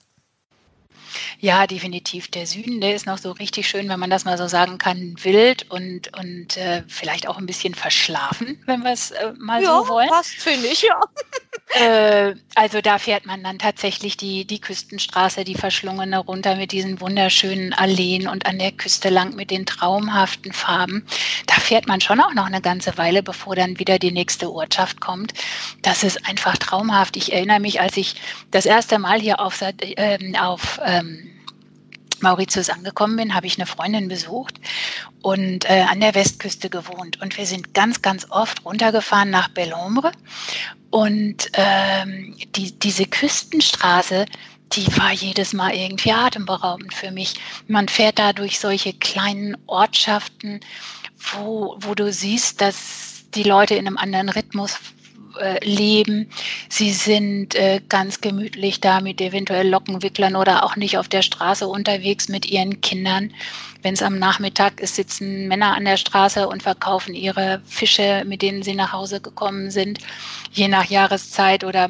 Ja, 1.40 1.68
definitiv. 1.68 2.28
Der 2.30 2.46
Süden, 2.48 2.82
der 2.82 2.96
ist 2.96 3.06
noch 3.06 3.18
so 3.18 3.32
richtig 3.32 3.68
schön, 3.68 3.90
wenn 3.90 4.00
man 4.00 4.10
das 4.10 4.26
mal 4.26 4.38
so 4.38 4.48
sagen 4.48 4.78
kann, 4.78 5.16
wild 5.22 5.70
und, 5.70 6.16
und 6.18 6.58
äh, 6.58 6.84
vielleicht 6.88 7.28
auch 7.28 7.38
ein 7.38 7.46
bisschen 7.46 7.76
verschlafen, 7.76 8.62
wenn 8.66 8.82
wir 8.82 8.92
es 8.92 9.12
äh, 9.12 9.34
mal 9.38 9.62
ja, 9.62 9.80
so 9.80 9.90
wollen. 9.90 10.10
Passt, 10.10 10.32
finde 10.36 10.68
ich, 10.68 10.82
ja. 10.84 11.00
Äh, 11.76 12.36
also 12.54 12.82
da 12.82 13.00
fährt 13.00 13.26
man 13.26 13.44
dann 13.44 13.58
tatsächlich 13.58 14.16
die, 14.16 14.46
die 14.46 14.60
Küstenstraße, 14.60 15.44
die 15.44 15.56
verschlungene 15.56 16.20
runter 16.20 16.56
mit 16.56 16.72
diesen 16.72 17.02
wunderschönen 17.02 17.74
Alleen 17.74 18.28
und 18.28 18.46
an 18.46 18.60
der 18.60 18.74
Küste 18.74 19.10
lang 19.10 19.36
mit 19.36 19.50
den 19.50 19.66
traumhaften 19.66 20.54
Farben. 20.54 21.04
Fährt 21.64 21.88
man 21.88 22.02
schon 22.02 22.20
auch 22.20 22.34
noch 22.34 22.46
eine 22.46 22.60
ganze 22.60 22.98
Weile, 22.98 23.24
bevor 23.24 23.56
dann 23.56 23.80
wieder 23.80 23.98
die 23.98 24.12
nächste 24.12 24.52
Ortschaft 24.52 25.00
kommt. 25.00 25.34
Das 25.82 26.04
ist 26.04 26.28
einfach 26.28 26.58
traumhaft. 26.58 27.16
Ich 27.16 27.32
erinnere 27.32 27.62
mich, 27.62 27.80
als 27.80 27.96
ich 27.96 28.16
das 28.52 28.66
erste 28.66 29.00
Mal 29.00 29.22
hier 29.22 29.40
auf, 29.40 29.62
äh, 29.62 30.38
auf 30.38 30.82
ähm, 30.84 31.30
Mauritius 32.20 32.70
angekommen 32.70 33.16
bin, 33.16 33.34
habe 33.34 33.48
ich 33.48 33.58
eine 33.58 33.66
Freundin 33.66 34.10
besucht 34.10 34.60
und 35.22 35.70
äh, 35.70 35.86
an 35.90 36.02
der 36.02 36.16
Westküste 36.16 36.70
gewohnt. 36.70 37.22
Und 37.22 37.38
wir 37.38 37.46
sind 37.46 37.74
ganz, 37.74 38.02
ganz 38.02 38.28
oft 38.30 38.66
runtergefahren 38.66 39.30
nach 39.30 39.48
Bellombre. 39.48 40.12
Und 40.90 41.50
ähm, 41.54 42.36
die, 42.58 42.78
diese 42.78 43.06
Küstenstraße, 43.06 44.26
die 44.74 44.88
war 44.98 45.14
jedes 45.14 45.54
Mal 45.54 45.74
irgendwie 45.74 46.12
atemberaubend 46.12 46.94
für 46.94 47.12
mich. 47.12 47.36
Man 47.68 47.88
fährt 47.88 48.20
da 48.20 48.34
durch 48.34 48.60
solche 48.60 48.92
kleinen 48.92 49.56
Ortschaften, 49.68 50.60
wo, 51.32 51.78
wo 51.80 51.96
du 51.96 52.12
siehst, 52.12 52.62
dass 52.62 53.26
die 53.34 53.44
Leute 53.44 53.76
in 53.76 53.88
einem 53.88 53.98
anderen 53.98 54.30
Rhythmus 54.30 54.78
äh, 55.40 55.64
leben. 55.66 56.30
Sie 56.70 56.92
sind 56.92 57.56
äh, 57.56 57.82
ganz 57.90 58.22
gemütlich 58.22 58.80
da 58.82 59.02
mit 59.02 59.20
eventuell 59.20 59.68
Lockenwicklern 59.68 60.36
oder 60.36 60.64
auch 60.64 60.76
nicht 60.76 60.98
auf 60.98 61.08
der 61.08 61.24
Straße 61.24 61.68
unterwegs 61.68 62.30
mit 62.30 62.46
ihren 62.46 62.82
Kindern. 62.82 63.34
Wenn 63.82 63.96
es 63.96 64.04
am 64.04 64.20
Nachmittag 64.20 64.80
ist, 64.80 64.96
sitzen 64.96 65.48
Männer 65.48 65.76
an 65.76 65.86
der 65.86 65.98
Straße 65.98 66.48
und 66.48 66.62
verkaufen 66.64 67.16
ihre 67.16 67.62
Fische, 67.66 68.24
mit 68.26 68.42
denen 68.42 68.64
sie 68.64 68.76
nach 68.76 68.94
Hause 68.94 69.22
gekommen 69.22 69.72
sind. 69.72 70.00
Je 70.52 70.68
nach 70.68 70.86
Jahreszeit 70.86 71.64
oder 71.64 71.90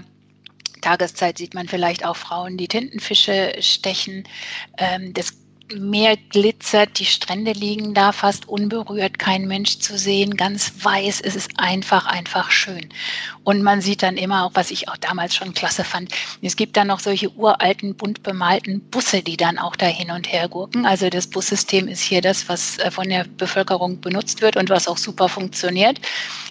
Tageszeit 0.82 1.38
sieht 1.38 1.54
man 1.54 1.68
vielleicht 1.68 2.06
auch 2.06 2.16
Frauen, 2.16 2.58
die 2.58 2.68
Tintenfische 2.68 3.54
stechen. 3.60 4.24
Ähm, 4.78 5.14
das 5.14 5.34
Meer 5.72 6.18
glitzert, 6.18 7.00
die 7.00 7.06
Strände 7.06 7.54
liegen 7.54 7.94
da 7.94 8.12
fast 8.12 8.48
unberührt, 8.48 9.18
kein 9.18 9.48
Mensch 9.48 9.80
zu 9.80 9.98
sehen, 9.98 10.36
ganz 10.36 10.74
weiß. 10.84 11.22
Es 11.22 11.36
ist 11.36 11.52
einfach, 11.58 12.06
einfach 12.06 12.52
schön. 12.52 12.90
Und 13.44 13.62
man 13.62 13.82
sieht 13.82 14.04
dann 14.04 14.18
immer 14.18 14.46
auch, 14.46 14.52
was 14.54 14.72
ich 14.72 14.88
auch 14.90 14.98
damals 14.98 15.36
schon 15.36 15.54
klasse 15.54 15.84
fand, 15.84 16.14
es 16.42 16.56
gibt 16.56 16.78
dann 16.78 16.88
noch 16.88 17.00
solche 17.00 17.30
uralten, 17.32 17.96
bunt 17.96 18.24
bemalten 18.24 18.82
Busse, 18.90 19.22
die 19.22 19.38
dann 19.38 19.58
auch 19.58 19.76
da 19.76 19.86
hin 19.86 20.12
und 20.12 20.32
her 20.32 20.48
gurken. 20.48 20.86
Also 20.86 21.10
das 21.10 21.28
Bussystem 21.28 21.88
ist 21.88 22.02
hier 22.02 22.22
das, 22.22 22.48
was 22.48 22.78
äh, 22.80 22.92
von 22.92 23.10
der 23.10 23.26
Bevölkerung 23.38 24.00
benutzt 24.00 24.42
wird 24.42 24.56
und 24.56 24.70
was 24.70 24.88
auch 24.88 24.98
super 24.98 25.30
funktioniert. 25.30 26.00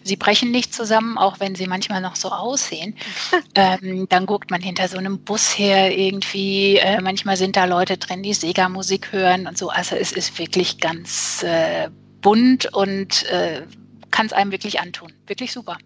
Sie 0.05 0.17
brechen 0.17 0.51
nicht 0.51 0.75
zusammen, 0.75 1.17
auch 1.17 1.41
wenn 1.41 1.55
sie 1.55 1.67
manchmal 1.67 2.01
noch 2.01 2.17
so 2.17 2.29
aussehen. 2.31 2.95
ähm, 3.55 4.07
dann 4.09 4.27
guckt 4.27 4.51
man 4.51 4.61
hinter 4.61 4.89
so 4.89 4.99
einem 4.99 5.23
Bus 5.25 5.59
her 5.59 5.97
irgendwie. 5.97 6.77
Äh, 6.77 7.01
manchmal 7.01 7.37
sind 7.37 7.57
da 7.57 7.65
Leute 7.65 7.97
drin, 7.97 8.23
die 8.23 8.35
Sega-Musik 8.35 9.13
hören 9.13 9.47
und 9.47 9.57
so. 9.57 9.71
Also 9.71 9.97
es 9.97 10.13
ist 10.13 10.39
wirklich 10.39 10.79
ganz 10.79 11.43
äh, 11.43 11.89
bunt 12.21 12.73
und 12.75 13.25
äh, 13.31 13.63
kann 14.11 14.27
es 14.27 14.33
einem 14.33 14.53
wirklich 14.53 14.81
antun. 14.81 15.13
Wirklich 15.27 15.53
super. 15.53 15.77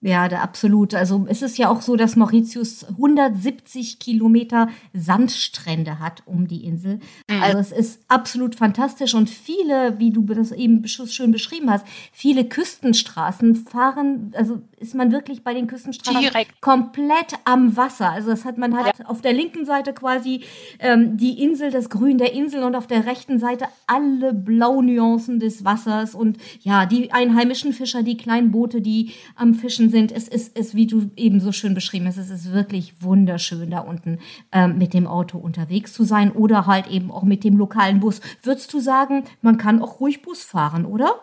Ja, 0.00 0.28
da, 0.28 0.42
absolut. 0.42 0.94
Also 0.94 1.26
es 1.28 1.42
ist 1.42 1.58
ja 1.58 1.68
auch 1.68 1.80
so, 1.80 1.96
dass 1.96 2.14
Mauritius 2.14 2.84
170 2.84 3.98
Kilometer 3.98 4.68
Sandstrände 4.94 5.98
hat 5.98 6.22
um 6.24 6.46
die 6.46 6.64
Insel. 6.64 7.00
Mhm. 7.28 7.42
Also 7.42 7.58
es 7.58 7.72
ist 7.72 8.02
absolut 8.06 8.54
fantastisch 8.54 9.14
und 9.14 9.28
viele, 9.28 9.98
wie 9.98 10.12
du 10.12 10.22
das 10.22 10.52
eben 10.52 10.86
schön 10.86 11.32
beschrieben 11.32 11.68
hast, 11.68 11.84
viele 12.12 12.44
Küstenstraßen 12.44 13.56
fahren, 13.56 14.32
also 14.36 14.62
ist 14.76 14.94
man 14.94 15.10
wirklich 15.10 15.42
bei 15.42 15.52
den 15.52 15.66
Küstenstraßen 15.66 16.20
Direkt. 16.20 16.60
komplett 16.60 17.34
am 17.44 17.76
Wasser. 17.76 18.10
Also 18.10 18.30
das 18.30 18.44
hat 18.44 18.56
man 18.56 18.76
hat 18.76 19.00
ja. 19.00 19.06
auf 19.06 19.20
der 19.20 19.32
linken 19.32 19.64
Seite 19.64 19.92
quasi 19.92 20.42
ähm, 20.78 21.16
die 21.16 21.42
Insel, 21.42 21.72
das 21.72 21.90
Grün 21.90 22.18
der 22.18 22.34
Insel 22.34 22.62
und 22.62 22.76
auf 22.76 22.86
der 22.86 23.06
rechten 23.06 23.40
Seite 23.40 23.66
alle 23.88 24.32
Blaunuancen 24.32 25.40
des 25.40 25.64
Wassers 25.64 26.14
und 26.14 26.38
ja, 26.60 26.86
die 26.86 27.10
einheimischen 27.10 27.72
Fischer, 27.72 28.04
die 28.04 28.16
kleinen 28.16 28.52
Boote, 28.52 28.80
die 28.80 29.12
am 29.34 29.54
Fischen 29.54 29.87
sind. 29.88 30.12
Es 30.12 30.28
ist, 30.28 30.56
ist, 30.56 30.74
wie 30.74 30.86
du 30.86 31.10
eben 31.16 31.40
so 31.40 31.52
schön 31.52 31.74
beschrieben 31.74 32.06
hast, 32.06 32.16
es 32.16 32.30
ist 32.30 32.52
wirklich 32.52 33.02
wunderschön, 33.02 33.70
da 33.70 33.80
unten 33.80 34.18
ähm, 34.52 34.78
mit 34.78 34.94
dem 34.94 35.06
Auto 35.06 35.38
unterwegs 35.38 35.92
zu 35.92 36.04
sein 36.04 36.32
oder 36.32 36.66
halt 36.66 36.86
eben 36.88 37.10
auch 37.10 37.22
mit 37.22 37.44
dem 37.44 37.56
lokalen 37.56 38.00
Bus. 38.00 38.20
Würdest 38.42 38.72
du 38.72 38.80
sagen, 38.80 39.24
man 39.42 39.58
kann 39.58 39.82
auch 39.82 40.00
ruhig 40.00 40.22
Bus 40.22 40.42
fahren, 40.42 40.84
oder? 40.84 41.20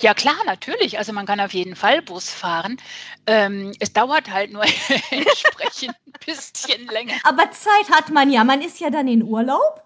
Ja 0.00 0.14
klar, 0.14 0.36
natürlich. 0.46 0.98
Also 0.98 1.12
man 1.12 1.26
kann 1.26 1.40
auf 1.40 1.52
jeden 1.52 1.76
Fall 1.76 2.02
Bus 2.02 2.30
fahren. 2.30 2.78
Ähm, 3.26 3.72
es 3.80 3.92
dauert 3.92 4.30
halt 4.30 4.52
nur 4.52 4.62
entsprechend 5.10 5.94
ein 6.06 6.12
bisschen 6.24 6.86
länger. 6.88 7.14
Aber 7.24 7.50
Zeit 7.50 7.90
hat 7.90 8.10
man 8.10 8.30
ja. 8.30 8.44
Man 8.44 8.62
ist 8.62 8.80
ja 8.80 8.90
dann 8.90 9.08
in 9.08 9.22
Urlaub. 9.22 9.82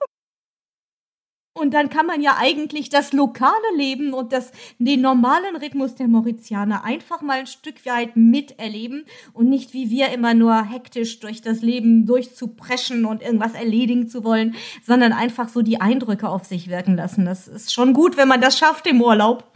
Und 1.52 1.74
dann 1.74 1.90
kann 1.90 2.06
man 2.06 2.22
ja 2.22 2.36
eigentlich 2.38 2.90
das 2.90 3.12
lokale 3.12 3.52
Leben 3.76 4.12
und 4.12 4.32
das, 4.32 4.52
den 4.78 5.00
normalen 5.00 5.56
Rhythmus 5.56 5.96
der 5.96 6.06
Mauritianer 6.06 6.84
einfach 6.84 7.22
mal 7.22 7.40
ein 7.40 7.48
Stück 7.48 7.84
weit 7.86 8.16
miterleben 8.16 9.04
und 9.32 9.48
nicht 9.48 9.72
wie 9.72 9.90
wir 9.90 10.10
immer 10.10 10.32
nur 10.32 10.62
hektisch 10.62 11.18
durch 11.18 11.42
das 11.42 11.60
Leben 11.60 12.06
durchzupreschen 12.06 13.04
und 13.04 13.20
irgendwas 13.20 13.54
erledigen 13.54 14.08
zu 14.08 14.22
wollen, 14.22 14.54
sondern 14.86 15.12
einfach 15.12 15.48
so 15.48 15.62
die 15.62 15.80
Eindrücke 15.80 16.28
auf 16.28 16.44
sich 16.44 16.68
wirken 16.68 16.94
lassen. 16.94 17.24
Das 17.24 17.48
ist 17.48 17.74
schon 17.74 17.94
gut, 17.94 18.16
wenn 18.16 18.28
man 18.28 18.40
das 18.40 18.56
schafft 18.56 18.86
im 18.86 19.02
Urlaub. 19.02 19.50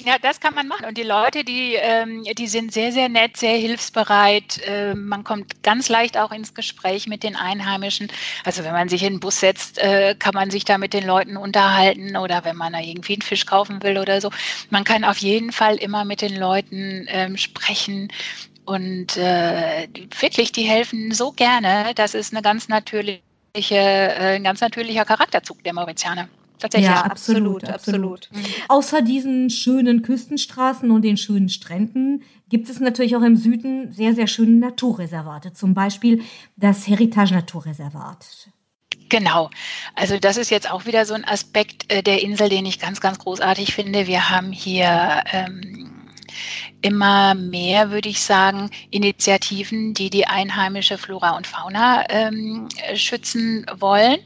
Ja, 0.00 0.16
das 0.18 0.38
kann 0.38 0.54
man 0.54 0.68
machen. 0.68 0.86
Und 0.86 0.96
die 0.96 1.02
Leute, 1.02 1.42
die, 1.44 1.74
ähm, 1.74 2.22
die 2.22 2.46
sind 2.46 2.72
sehr, 2.72 2.92
sehr 2.92 3.08
nett, 3.08 3.36
sehr 3.36 3.56
hilfsbereit. 3.56 4.58
Äh, 4.64 4.94
man 4.94 5.24
kommt 5.24 5.60
ganz 5.64 5.88
leicht 5.88 6.16
auch 6.16 6.30
ins 6.30 6.54
Gespräch 6.54 7.08
mit 7.08 7.24
den 7.24 7.34
Einheimischen. 7.34 8.06
Also 8.44 8.62
wenn 8.62 8.72
man 8.72 8.88
sich 8.88 9.02
in 9.02 9.14
den 9.14 9.20
Bus 9.20 9.40
setzt, 9.40 9.76
äh, 9.78 10.14
kann 10.16 10.34
man 10.34 10.50
sich 10.50 10.64
da 10.64 10.78
mit 10.78 10.92
den 10.94 11.04
Leuten 11.04 11.36
unterhalten 11.36 12.16
oder 12.16 12.44
wenn 12.44 12.56
man 12.56 12.74
da 12.74 12.78
irgendwie 12.80 13.14
einen 13.14 13.22
Fisch 13.22 13.44
kaufen 13.44 13.82
will 13.82 13.98
oder 13.98 14.20
so. 14.20 14.30
Man 14.70 14.84
kann 14.84 15.02
auf 15.04 15.18
jeden 15.18 15.50
Fall 15.50 15.76
immer 15.76 16.04
mit 16.04 16.22
den 16.22 16.36
Leuten 16.36 17.06
ähm, 17.08 17.36
sprechen. 17.36 18.08
Und 18.66 19.16
äh, 19.16 19.88
wirklich, 20.20 20.52
die 20.52 20.64
helfen 20.64 21.12
so 21.12 21.32
gerne. 21.32 21.92
Das 21.96 22.14
ist 22.14 22.32
eine 22.34 22.42
ganz 22.42 22.68
natürliche, 22.68 23.22
äh, 23.74 24.36
ein 24.36 24.44
ganz 24.44 24.60
natürlicher 24.60 25.04
Charakterzug 25.04 25.64
der 25.64 25.74
Mauritianer. 25.74 26.28
Tatsächlich. 26.58 26.90
Ja, 26.90 27.02
absolut, 27.02 27.64
absolut. 27.64 28.28
absolut. 28.28 28.30
Mhm. 28.32 28.62
Außer 28.68 29.02
diesen 29.02 29.50
schönen 29.50 30.02
Küstenstraßen 30.02 30.90
und 30.90 31.02
den 31.02 31.16
schönen 31.16 31.48
Stränden 31.48 32.22
gibt 32.48 32.68
es 32.68 32.80
natürlich 32.80 33.16
auch 33.16 33.22
im 33.22 33.36
Süden 33.36 33.92
sehr, 33.92 34.14
sehr 34.14 34.26
schöne 34.26 34.52
Naturreservate. 34.52 35.52
Zum 35.52 35.74
Beispiel 35.74 36.22
das 36.56 36.86
Heritage 36.86 37.34
Naturreservat. 37.34 38.50
Genau. 39.08 39.50
Also 39.94 40.18
das 40.18 40.36
ist 40.36 40.50
jetzt 40.50 40.70
auch 40.70 40.86
wieder 40.86 41.06
so 41.06 41.14
ein 41.14 41.24
Aspekt 41.24 41.90
äh, 41.92 42.02
der 42.02 42.22
Insel, 42.22 42.48
den 42.48 42.66
ich 42.66 42.78
ganz, 42.78 43.00
ganz 43.00 43.18
großartig 43.18 43.74
finde. 43.74 44.06
Wir 44.06 44.30
haben 44.30 44.52
hier 44.52 45.22
ähm, 45.32 46.08
immer 46.82 47.34
mehr, 47.34 47.90
würde 47.90 48.08
ich 48.08 48.22
sagen, 48.22 48.70
Initiativen, 48.90 49.94
die 49.94 50.10
die 50.10 50.26
einheimische 50.26 50.98
Flora 50.98 51.36
und 51.36 51.46
Fauna 51.46 52.04
ähm, 52.08 52.68
schützen 52.94 53.66
wollen. 53.78 54.18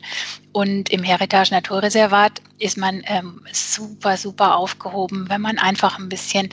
Und 0.53 0.91
im 0.91 1.03
Heritage 1.03 1.55
Naturreservat 1.55 2.43
ist 2.59 2.77
man 2.77 3.03
ähm, 3.07 3.41
super, 3.53 4.19
super 4.19 4.57
aufgehoben, 4.57 5.29
wenn 5.31 5.41
man 5.41 5.59
einfach 5.59 5.99
ein 5.99 6.11
bisschen 6.11 6.51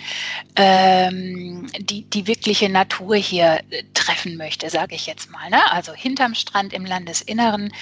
ähm, 0.55 1.67
die, 1.77 2.03
die 2.03 2.25
wirkliche 2.25 2.69
Natur 2.69 3.17
hier 3.17 3.59
äh, 3.69 3.83
treffen 3.93 4.37
möchte, 4.37 4.69
sage 4.69 4.95
ich 4.95 5.05
jetzt 5.05 5.29
mal. 5.29 5.49
Ne? 5.49 5.59
Also 5.71 5.93
hinterm 5.93 6.33
Strand 6.33 6.71
im 6.71 6.85
Landesinneren, 6.85 7.73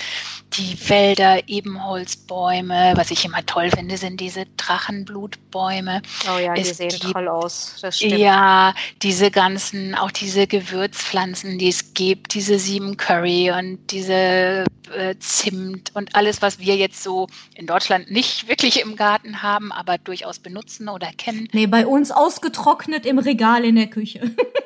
die 0.54 0.78
Wälder, 0.90 1.48
Ebenholzbäume. 1.48 2.94
Was 2.96 3.12
ich 3.12 3.24
immer 3.24 3.46
toll 3.46 3.70
finde, 3.70 3.98
sind 3.98 4.20
diese 4.20 4.46
Drachenblutbäume. 4.58 6.02
Oh 6.34 6.40
ja, 6.40 6.56
die 6.56 6.62
es 6.62 6.78
sehen 6.78 6.90
gibt, 6.90 7.14
toll 7.14 7.28
aus. 7.28 7.78
Das 7.82 8.02
stimmt. 8.08 8.22
Ja, 8.22 8.74
diese 9.02 9.32
ganzen, 9.32 9.96
auch 9.96 10.12
diese 10.12 10.48
Gewürzpflanzen, 10.48 11.58
die 11.60 11.70
es 11.70 11.94
gibt, 11.94 12.34
diese 12.34 12.60
sieben 12.60 12.98
Curry 12.98 13.52
und 13.52 13.80
diese 13.92 14.66
äh, 14.96 15.16
Zimt 15.20 15.92
und 15.96 16.16
alles, 16.16 16.42
was 16.42 16.60
wir 16.60 16.76
jetzt 16.76 17.04
so 17.04 17.28
in 17.56 17.68
Deutschland 17.68 18.12
nicht 18.12 18.48
wirklich 18.48 18.82
im 18.82 18.96
Garten 18.96 19.42
haben, 19.42 19.72
aber 19.72 19.98
durchaus 19.98 20.40
benutzen 20.40 20.90
oder 20.90 21.12
kennen. 21.18 21.48
Nee, 21.52 21.68
bei 21.68 21.86
uns 21.86 22.12
ausgetrocknet 22.12 23.06
im 23.06 23.20
Regal 23.20 23.66
in 23.66 23.76
der 23.76 23.88
Küche. 23.88 24.22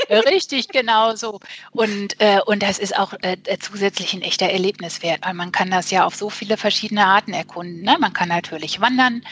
Richtig, 0.10 0.68
genau 0.68 1.16
so. 1.16 1.40
Und, 1.72 2.20
äh, 2.20 2.40
und 2.46 2.64
das 2.64 2.80
ist 2.80 2.98
auch 2.98 3.14
äh, 3.22 3.38
zusätzlich 3.60 4.14
ein 4.14 4.22
echter 4.22 4.48
Erlebniswert, 4.48 5.20
weil 5.24 5.34
man 5.34 5.52
kann 5.52 5.72
das 5.72 5.90
ja 5.92 6.06
auf 6.06 6.16
so 6.16 6.30
viele 6.30 6.58
verschiedene 6.58 7.06
Arten 7.06 7.34
erkunden. 7.34 7.82
Ne? 7.82 7.96
Man 8.00 8.14
kann 8.14 8.30
natürlich 8.30 8.82
wandern, 8.82 9.24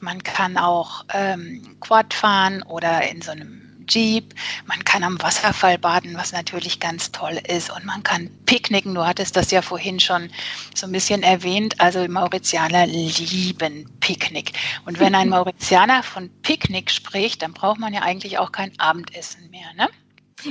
man 0.00 0.22
kann 0.22 0.56
auch 0.56 1.04
ähm, 1.12 1.76
Quad 1.80 2.12
fahren 2.14 2.62
oder 2.62 3.08
in 3.08 3.22
so 3.22 3.32
einem 3.32 3.62
Jeep. 3.88 4.34
Man 4.66 4.84
kann 4.84 5.04
am 5.04 5.20
Wasserfall 5.22 5.78
baden, 5.78 6.16
was 6.16 6.32
natürlich 6.32 6.80
ganz 6.80 7.12
toll 7.12 7.40
ist. 7.48 7.70
Und 7.70 7.84
man 7.84 8.02
kann 8.02 8.30
picknicken. 8.46 8.94
Du 8.94 9.06
hattest 9.06 9.36
das 9.36 9.50
ja 9.50 9.62
vorhin 9.62 10.00
schon 10.00 10.30
so 10.74 10.86
ein 10.86 10.92
bisschen 10.92 11.22
erwähnt. 11.22 11.80
Also 11.80 12.06
Mauritianer 12.08 12.86
lieben 12.86 13.88
Picknick. 14.00 14.52
Und 14.84 14.98
wenn 14.98 15.14
ein 15.14 15.28
Mauritianer 15.30 16.02
von 16.02 16.30
Picknick 16.42 16.90
spricht, 16.90 17.42
dann 17.42 17.52
braucht 17.52 17.78
man 17.78 17.94
ja 17.94 18.02
eigentlich 18.02 18.38
auch 18.38 18.52
kein 18.52 18.78
Abendessen 18.78 19.50
mehr. 19.50 19.72
Ne? 19.76 19.88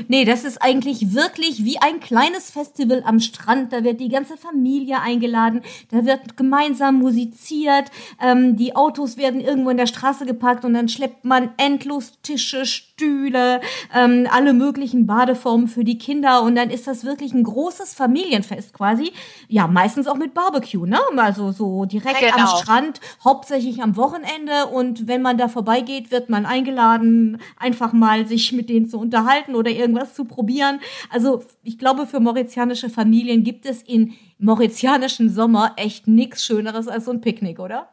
Nee, 0.08 0.26
das 0.26 0.44
ist 0.44 0.62
eigentlich 0.62 1.14
wirklich 1.14 1.64
wie 1.64 1.78
ein 1.78 2.00
kleines 2.00 2.50
Festival 2.50 3.04
am 3.06 3.20
Strand. 3.20 3.72
Da 3.72 3.84
wird 3.84 4.00
die 4.00 4.10
ganze 4.10 4.36
Familie 4.36 5.00
eingeladen, 5.00 5.62
da 5.92 6.06
wird 6.06 6.38
gemeinsam 6.38 6.96
musiziert, 6.96 7.92
ähm, 8.22 8.58
die 8.58 8.76
Autos 8.76 9.18
werden 9.18 9.42
irgendwo 9.42 9.70
in 9.70 9.78
der 9.78 9.86
Straße 9.86 10.26
geparkt 10.26 10.66
und 10.66 10.74
dann 10.74 10.90
schleppt 10.90 11.24
man 11.24 11.52
endlos 11.58 12.14
Tische, 12.24 12.66
Stühle, 12.66 13.62
ähm, 13.94 14.28
alle 14.32 14.54
möglichen 14.54 15.06
Badeformen 15.06 15.68
für 15.68 15.84
die 15.84 15.98
Kinder 15.98 16.42
und 16.42 16.56
dann 16.56 16.72
ist 16.72 16.88
das 16.88 17.06
wirklich 17.06 17.34
ein 17.34 17.44
großes 17.44 17.94
Familienfest 17.94 18.74
quasi. 18.74 19.12
Ja, 19.48 19.68
meistens 19.68 20.08
auch 20.08 20.18
mit 20.18 20.34
Barbecue, 20.34 20.86
ne? 20.86 21.00
Also 21.18 21.52
so 21.52 21.86
direkt 21.86 22.20
genau. 22.20 22.36
am 22.38 22.48
Strand, 22.48 23.02
hauptsächlich 23.24 23.84
am 23.84 23.96
Wochenende 23.98 24.66
und 24.74 25.08
wenn 25.08 25.22
man 25.22 25.38
da 25.38 25.48
vorbeigeht, 25.48 26.12
wird 26.12 26.30
man 26.30 26.46
eingeladen, 26.46 27.40
einfach 27.58 27.94
mal 27.94 28.26
sich 28.26 28.52
mit 28.52 28.70
denen 28.70 28.90
zu 28.90 29.00
unterhalten 29.00 29.56
oder 29.56 29.76
irgendwas 29.86 30.14
zu 30.16 30.26
probieren. 30.26 30.80
Also 31.10 31.44
ich 31.64 31.78
glaube, 31.78 32.08
für 32.08 32.20
mauritianische 32.20 32.90
Familien 32.90 33.44
gibt 33.44 33.66
es 33.66 33.82
in 33.82 34.16
mauritianischen 34.38 35.30
Sommer 35.30 35.74
echt 35.78 36.08
nichts 36.08 36.44
Schöneres 36.44 36.88
als 36.88 37.06
so 37.06 37.12
ein 37.12 37.22
Picknick, 37.22 37.60
oder? 37.60 37.90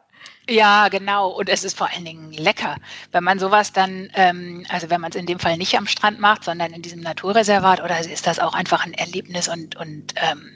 Ja, 0.49 0.89
genau. 0.89 1.29
Und 1.29 1.47
es 1.47 1.63
ist 1.63 1.77
vor 1.77 1.89
allen 1.89 2.03
Dingen 2.03 2.31
lecker, 2.33 2.75
wenn 3.11 3.23
man 3.23 3.39
sowas 3.39 3.71
dann, 3.71 4.09
ähm, 4.15 4.65
also 4.69 4.89
wenn 4.89 4.99
man 4.99 5.11
es 5.11 5.15
in 5.15 5.25
dem 5.25 5.39
Fall 5.39 5.57
nicht 5.57 5.77
am 5.77 5.87
Strand 5.87 6.19
macht, 6.19 6.43
sondern 6.43 6.73
in 6.73 6.81
diesem 6.81 7.01
Naturreservat, 7.01 7.81
oder 7.81 7.99
ist 7.99 8.27
das 8.27 8.39
auch 8.39 8.53
einfach 8.53 8.85
ein 8.85 8.93
Erlebnis 8.93 9.47
und, 9.47 9.75
und 9.77 10.13
ähm, 10.17 10.49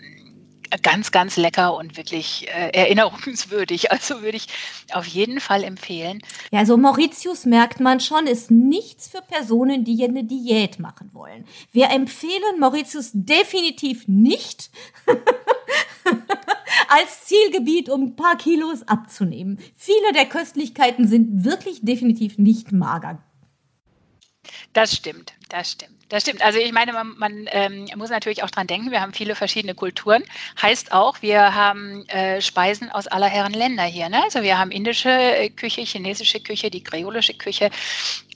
ganz, 0.81 1.11
ganz 1.11 1.37
lecker 1.37 1.75
und 1.75 1.97
wirklich 1.97 2.47
äh, 2.49 2.69
erinnerungswürdig. 2.69 3.87
Also 3.97 4.21
würde 4.21 4.37
ich 4.37 4.47
auf 4.93 5.07
jeden 5.07 5.39
Fall 5.39 5.63
empfehlen. 5.63 6.21
Ja, 6.51 6.59
also 6.59 6.77
Mauritius 6.77 7.45
merkt 7.45 7.79
man 7.79 7.99
schon, 7.99 8.27
ist 8.27 8.51
nichts 8.51 9.07
für 9.07 9.21
Personen, 9.21 9.85
die 9.85 10.03
eine 10.03 10.23
Diät 10.23 10.77
machen 10.77 11.09
wollen. 11.13 11.45
Wir 11.71 11.89
empfehlen 11.89 12.59
Mauritius 12.59 13.09
definitiv 13.13 14.07
nicht. 14.07 14.69
als 16.87 17.25
Zielgebiet, 17.25 17.89
um 17.89 18.03
ein 18.03 18.15
paar 18.15 18.37
Kilos 18.37 18.87
abzunehmen. 18.87 19.59
Viele 19.75 20.13
der 20.13 20.25
Köstlichkeiten 20.25 21.07
sind 21.07 21.43
wirklich 21.43 21.79
definitiv 21.81 22.37
nicht 22.37 22.71
mager. 22.71 23.21
Das 24.73 24.93
stimmt, 24.93 25.33
das 25.49 25.71
stimmt. 25.71 25.96
Das 26.09 26.23
stimmt. 26.23 26.41
Also 26.41 26.57
ich 26.59 26.71
meine, 26.71 26.93
man, 26.93 27.17
man 27.17 27.49
ähm, 27.51 27.87
muss 27.97 28.09
natürlich 28.09 28.43
auch 28.43 28.49
dran 28.49 28.65
denken, 28.65 28.91
wir 28.91 29.01
haben 29.01 29.13
viele 29.13 29.35
verschiedene 29.35 29.75
Kulturen. 29.75 30.23
Heißt 30.61 30.93
auch, 30.93 31.21
wir 31.21 31.53
haben 31.53 32.07
äh, 32.07 32.41
Speisen 32.41 32.89
aus 32.89 33.07
aller 33.07 33.27
Herren 33.27 33.53
Länder 33.53 33.83
hier. 33.83 34.07
Ne? 34.07 34.23
Also 34.23 34.41
wir 34.41 34.57
haben 34.57 34.71
indische 34.71 35.09
äh, 35.09 35.49
Küche, 35.49 35.81
chinesische 35.81 36.39
Küche, 36.39 36.69
die 36.69 36.81
kreolische 36.81 37.33
Küche. 37.33 37.71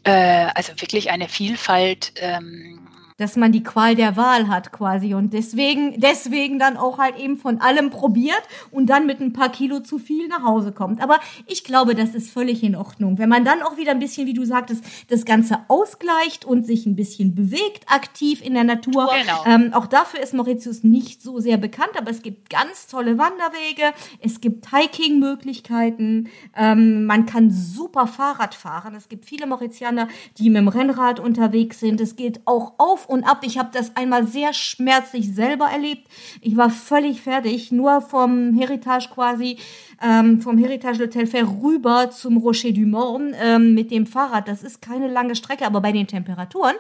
Äh, 0.04 0.48
also 0.54 0.74
wirklich 0.82 1.12
eine 1.12 1.30
Vielfalt 1.30 2.12
ähm, 2.18 2.80
dass 3.22 3.36
man 3.36 3.51
die 3.51 3.62
Qual 3.63 3.96
der 3.96 4.18
Wahl 4.18 4.48
hat 4.48 4.72
quasi 4.72 5.13
und 5.13 5.34
deswegen, 5.34 6.00
deswegen 6.00 6.58
dann 6.58 6.75
auch 6.75 6.98
halt 6.98 7.18
eben 7.20 7.38
von 7.38 7.62
allem 7.62 7.92
probiert 7.92 8.42
und 8.72 8.88
dann 8.90 9.06
mit 9.06 9.20
ein 9.20 9.32
paar 9.32 9.50
Kilo 9.50 9.80
zu 9.80 10.00
viel 10.00 10.28
nach 10.28 10.44
Hause 10.44 10.72
kommt. 10.72 11.01
Aber 11.01 11.20
ich 11.46 11.63
glaube, 11.63 11.94
das 11.94 12.16
ist 12.16 12.32
völlig 12.32 12.63
in 12.63 12.75
Ordnung. 12.75 13.20
Wenn 13.20 13.30
man 13.30 13.46
dann 13.46 13.62
auch 13.62 13.78
wieder 13.78 13.92
ein 13.92 14.00
bisschen, 14.00 14.25
wie 14.25 14.34
du 14.34 14.44
sagtest, 14.44 14.84
das 15.10 15.24
Ganze 15.24 15.60
ausgleicht 15.68 16.46
und 16.46 16.66
sich 16.66 16.88
ein 16.88 16.96
bisschen 16.96 17.36
bewegt, 17.36 17.86
aktiv 17.88 18.42
in 18.44 18.56
der 18.56 18.63
Natur. 18.63 19.10
Genau. 19.22 19.44
Ähm, 19.46 19.74
auch 19.74 19.86
dafür 19.86 20.22
ist 20.22 20.34
Mauritius 20.34 20.84
nicht 20.84 21.22
so 21.22 21.40
sehr 21.40 21.58
bekannt, 21.58 21.92
aber 21.98 22.10
es 22.10 22.24
gibt 22.24 22.50
ganz 22.50 22.88
tolle 22.88 23.20
Wanderwege, 23.20 23.94
es 24.20 24.42
gibt 24.42 24.75
Hiking-Möglichkeiten, 24.75 26.30
ähm, 26.58 27.06
man 27.06 27.28
kann 27.28 27.51
super 27.51 28.08
Fahrrad 28.08 28.56
fahren. 28.56 28.96
Es 28.96 29.10
gibt 29.10 29.25
viele 29.25 29.46
Mauritianer, 29.46 30.08
die 30.40 30.50
mit 30.50 30.62
dem 30.62 30.68
Rennrad 30.70 31.20
unterwegs 31.20 31.80
sind. 31.80 32.01
Es 32.01 32.16
geht 32.16 32.42
auch 32.46 32.74
auf 32.80 33.11
und 33.12 33.25
ab. 33.25 33.41
Ich 33.44 33.58
habe 33.58 33.70
das 33.74 33.96
einmal 33.96 34.25
sehr 34.25 34.53
schmerzlich 34.53 35.36
selber 35.36 35.65
erlebt. 35.65 36.08
Ich 36.39 36.56
war 36.56 36.70
völlig 36.70 37.22
fertig, 37.22 37.72
nur 37.72 38.01
vom 38.01 38.53
Heritage 38.58 39.10
quasi 39.13 39.58
ähm, 40.03 40.41
vom 40.41 40.58
Heritage 40.58 41.10
Telfer 41.10 41.48
rüber 41.62 42.10
zum 42.12 42.38
Rocher 42.38 42.72
du 42.72 42.81
Morne 42.81 43.34
ähm, 43.41 43.74
mit 43.74 43.91
dem 43.91 44.05
Fahrrad. 44.05 44.48
Das 44.48 44.63
ist 44.63 44.81
keine 44.81 45.08
lange 45.08 45.36
Strecke, 45.36 45.65
aber 45.65 45.81
bei 45.81 45.91
den 45.91 46.08
Temperaturen 46.08 46.75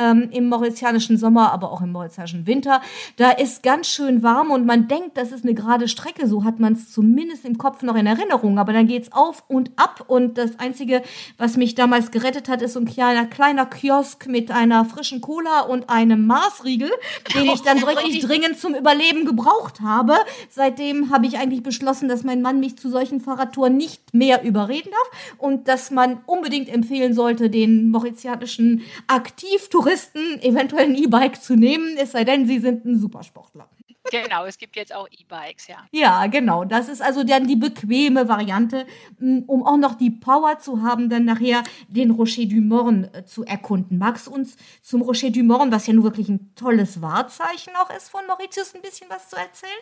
ähm, 0.00 0.28
im 0.32 0.48
mauritianischen 0.48 1.16
Sommer, 1.16 1.52
aber 1.52 1.72
auch 1.72 1.82
im 1.82 1.92
mauritianischen 1.92 2.46
Winter, 2.46 2.80
da 3.16 3.30
ist 3.30 3.62
ganz 3.62 3.88
schön 3.88 4.22
warm 4.22 4.50
und 4.50 4.66
man 4.66 4.88
denkt, 4.88 5.16
das 5.16 5.32
ist 5.32 5.44
eine 5.44 5.54
gerade 5.54 5.88
Strecke. 5.88 6.26
So 6.26 6.44
hat 6.44 6.58
man 6.58 6.72
es 6.72 6.90
zumindest 6.90 7.44
im 7.44 7.58
Kopf 7.58 7.82
noch 7.82 7.94
in 7.94 8.06
Erinnerung. 8.06 8.58
Aber 8.58 8.72
dann 8.72 8.86
geht's 8.86 9.12
auf 9.12 9.44
und 9.48 9.70
ab 9.76 10.04
und 10.08 10.38
das 10.38 10.58
Einzige, 10.58 11.02
was 11.38 11.56
mich 11.56 11.74
damals 11.74 12.10
gerettet 12.10 12.48
hat, 12.48 12.62
ist 12.62 12.72
so 12.72 12.80
ein 12.80 12.86
kleiner, 12.86 13.26
kleiner 13.26 13.66
Kiosk 13.66 14.26
mit 14.26 14.50
einer 14.50 14.84
frischen 14.84 15.20
Cola 15.20 15.60
und 15.60 15.90
einem 15.90 16.26
Maßriegel, 16.26 16.90
den 17.34 17.44
ich 17.44 17.62
dann 17.62 17.80
wirklich 17.86 18.20
dringend 18.20 18.58
zum 18.58 18.74
Überleben 18.74 19.24
gebraucht 19.24 19.80
habe. 19.80 20.14
Seitdem 20.50 21.10
habe 21.10 21.26
ich 21.26 21.38
eigentlich 21.38 21.62
beschlossen, 21.62 22.08
dass 22.08 22.24
mein 22.24 22.42
Mann 22.42 22.63
mich 22.64 22.78
zu 22.78 22.88
solchen 22.88 23.20
Fahrradtouren 23.20 23.76
nicht 23.76 24.14
mehr 24.14 24.42
überreden 24.42 24.90
darf 24.90 25.36
und 25.38 25.68
dass 25.68 25.90
man 25.90 26.22
unbedingt 26.26 26.68
empfehlen 26.68 27.14
sollte, 27.14 27.50
den 27.50 27.90
mauritianischen 27.90 28.82
Aktivtouristen 29.06 30.40
eventuell 30.42 30.86
ein 30.86 30.96
E-Bike 30.96 31.42
zu 31.42 31.54
nehmen, 31.54 31.96
es 31.98 32.12
sei 32.12 32.24
denn, 32.24 32.46
sie 32.46 32.58
sind 32.58 32.84
ein 32.84 32.98
Supersportler. 32.98 33.68
Genau, 34.10 34.44
es 34.44 34.58
gibt 34.58 34.76
jetzt 34.76 34.94
auch 34.94 35.08
E-Bikes, 35.10 35.66
ja. 35.68 35.78
Ja, 35.90 36.26
genau. 36.26 36.64
Das 36.64 36.88
ist 36.88 37.00
also 37.00 37.24
dann 37.24 37.46
die 37.46 37.56
bequeme 37.56 38.28
Variante, 38.28 38.86
um 39.18 39.66
auch 39.66 39.78
noch 39.78 39.94
die 39.94 40.10
Power 40.10 40.58
zu 40.58 40.82
haben, 40.82 41.08
dann 41.08 41.24
nachher 41.24 41.62
den 41.88 42.10
Rocher 42.10 42.44
du 42.44 42.60
Morne 42.60 43.10
äh, 43.14 43.24
zu 43.24 43.44
erkunden. 43.44 43.96
Magst 43.96 44.26
du 44.26 44.32
uns 44.32 44.56
zum 44.82 45.00
Rocher 45.00 45.30
du 45.30 45.42
Morne, 45.42 45.72
was 45.72 45.86
ja 45.86 45.94
nun 45.94 46.04
wirklich 46.04 46.28
ein 46.28 46.54
tolles 46.54 47.00
Wahrzeichen 47.00 47.72
auch 47.76 47.90
ist 47.96 48.10
von 48.10 48.26
Mauritius, 48.26 48.74
ein 48.74 48.82
bisschen 48.82 49.08
was 49.08 49.30
zu 49.30 49.36
erzählen? 49.36 49.72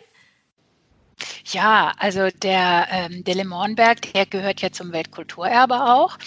Ja, 1.45 1.93
also 1.97 2.29
der, 2.29 2.87
ähm, 2.89 3.23
der 3.23 3.35
Lemornberg, 3.35 4.13
der 4.13 4.25
gehört 4.25 4.61
ja 4.61 4.71
zum 4.71 4.91
Weltkulturerbe 4.91 5.75
auch 5.85 6.17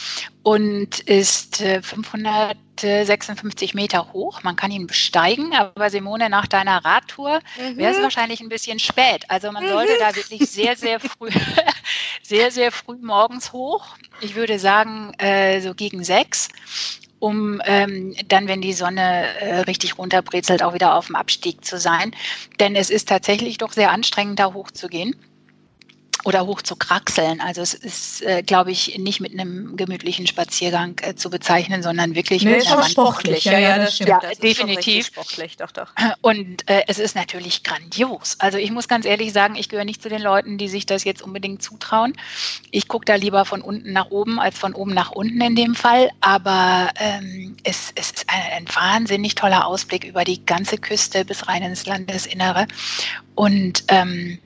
und 0.43 1.01
ist 1.01 1.61
äh, 1.61 1.83
556 1.83 3.75
Meter 3.75 4.13
hoch. 4.13 4.43
Man 4.43 4.57
kann 4.57 4.71
ihn 4.71 4.87
besteigen, 4.87 5.53
aber 5.55 5.91
Simone, 5.91 6.31
nach 6.31 6.47
deiner 6.47 6.85
Radtour 6.85 7.41
mhm. 7.59 7.77
wäre 7.77 7.95
es 7.95 8.03
wahrscheinlich 8.03 8.41
ein 8.41 8.49
bisschen 8.49 8.79
spät. 8.79 9.25
Also 9.29 9.51
man 9.53 9.67
sollte 9.69 9.95
mhm. 9.95 9.99
da 10.01 10.15
wirklich 10.15 10.49
sehr, 10.49 10.77
sehr 10.77 11.01
früh, 11.01 11.31
sehr, 12.23 12.51
sehr 12.51 12.71
früh 12.71 12.97
morgens 13.01 13.53
hoch. 13.53 13.97
Ich 14.21 14.35
würde 14.35 14.59
sagen, 14.59 15.13
äh, 15.19 15.61
so 15.61 15.75
gegen 15.75 16.05
sechs 16.05 16.49
um 17.19 17.61
ähm, 17.65 18.15
dann, 18.29 18.49
wenn 18.49 18.61
die 18.61 18.73
Sonne 18.73 19.25
äh, 19.41 19.61
richtig 19.61 19.99
runterbrezelt, 19.99 20.63
auch 20.63 20.75
wieder 20.75 20.95
auf 20.95 21.07
dem 21.07 21.17
Abstieg 21.17 21.65
zu 21.65 21.79
sein. 21.79 22.15
Denn 22.61 22.77
es 22.77 22.91
ist 22.91 23.09
tatsächlich 23.09 23.59
doch 23.59 23.73
sehr 23.73 23.91
anstrengend, 23.91 24.39
da 24.39 24.53
hochzugehen 24.53 25.15
oder 26.27 26.45
hoch 26.45 26.61
zu 26.61 26.75
kraxeln. 26.75 27.41
Also 27.41 27.63
es 27.63 27.73
ist, 27.73 28.23
äh, 28.23 28.43
glaube 28.43 28.73
ich, 28.73 28.99
nicht 28.99 29.21
mit 29.21 29.33
einem 29.33 29.77
gemütlichen 29.77 30.27
Spaziergang 30.27 30.97
äh, 31.03 31.15
zu 31.15 31.31
bezeichnen, 31.31 31.85
sondern 31.85 32.17
wirklich 32.17 32.43
nee, 32.45 32.57
mit 32.57 32.67
einer 32.67 32.83
sportlich. 32.83 33.45
Ja, 33.45 33.59
ja, 33.59 33.79
das 33.79 33.95
stimmt. 33.95 34.11
Ja, 34.11 34.19
das 34.21 34.39
definitiv. 34.39 35.07
Sportlich, 35.07 35.57
doch, 35.57 35.71
doch. 35.71 35.93
Und 36.23 36.69
äh, 36.69 36.83
es 36.89 36.99
ist 36.99 37.15
natürlich 37.15 37.63
grandios. 37.63 38.35
Also 38.41 38.59
ich 38.59 38.73
muss 38.73 38.89
ganz 38.89 39.07
ehrlich 39.07 39.33
sagen, 39.33 39.55
ich 39.55 39.69
gehöre 39.69 39.85
nicht 39.85 40.03
zu 40.03 40.09
den 40.09 40.21
Leuten, 40.21 40.59
die 40.59 40.67
sich 40.67 40.85
das 40.85 41.05
jetzt 41.05 41.23
unbedingt 41.23 41.63
zutrauen. 41.63 42.15
Ich 42.73 42.89
gucke 42.89 43.05
da 43.05 43.15
lieber 43.15 43.45
von 43.45 43.63
unten 43.63 43.93
nach 43.93 44.11
oben 44.11 44.41
als 44.41 44.59
von 44.59 44.75
oben 44.75 44.95
nach 44.95 45.13
unten 45.13 45.41
in 45.41 45.55
dem 45.55 45.77
Fall. 45.77 46.11
Aber 46.21 46.91
ähm, 46.99 47.57
es, 47.63 47.93
es 47.95 48.11
ist 48.11 48.25
ein, 48.27 48.65
ein 48.65 48.75
wahnsinnig 48.75 49.37
toller 49.37 49.65
Ausblick 49.65 50.03
über 50.03 50.25
die 50.25 50.45
ganze 50.45 50.77
Küste 50.77 51.25
bis 51.25 51.47
rein 51.47 51.63
ins 51.63 51.87
Landesinnere. 51.87 52.67
Und 53.37 53.85
ähm, 53.89 54.39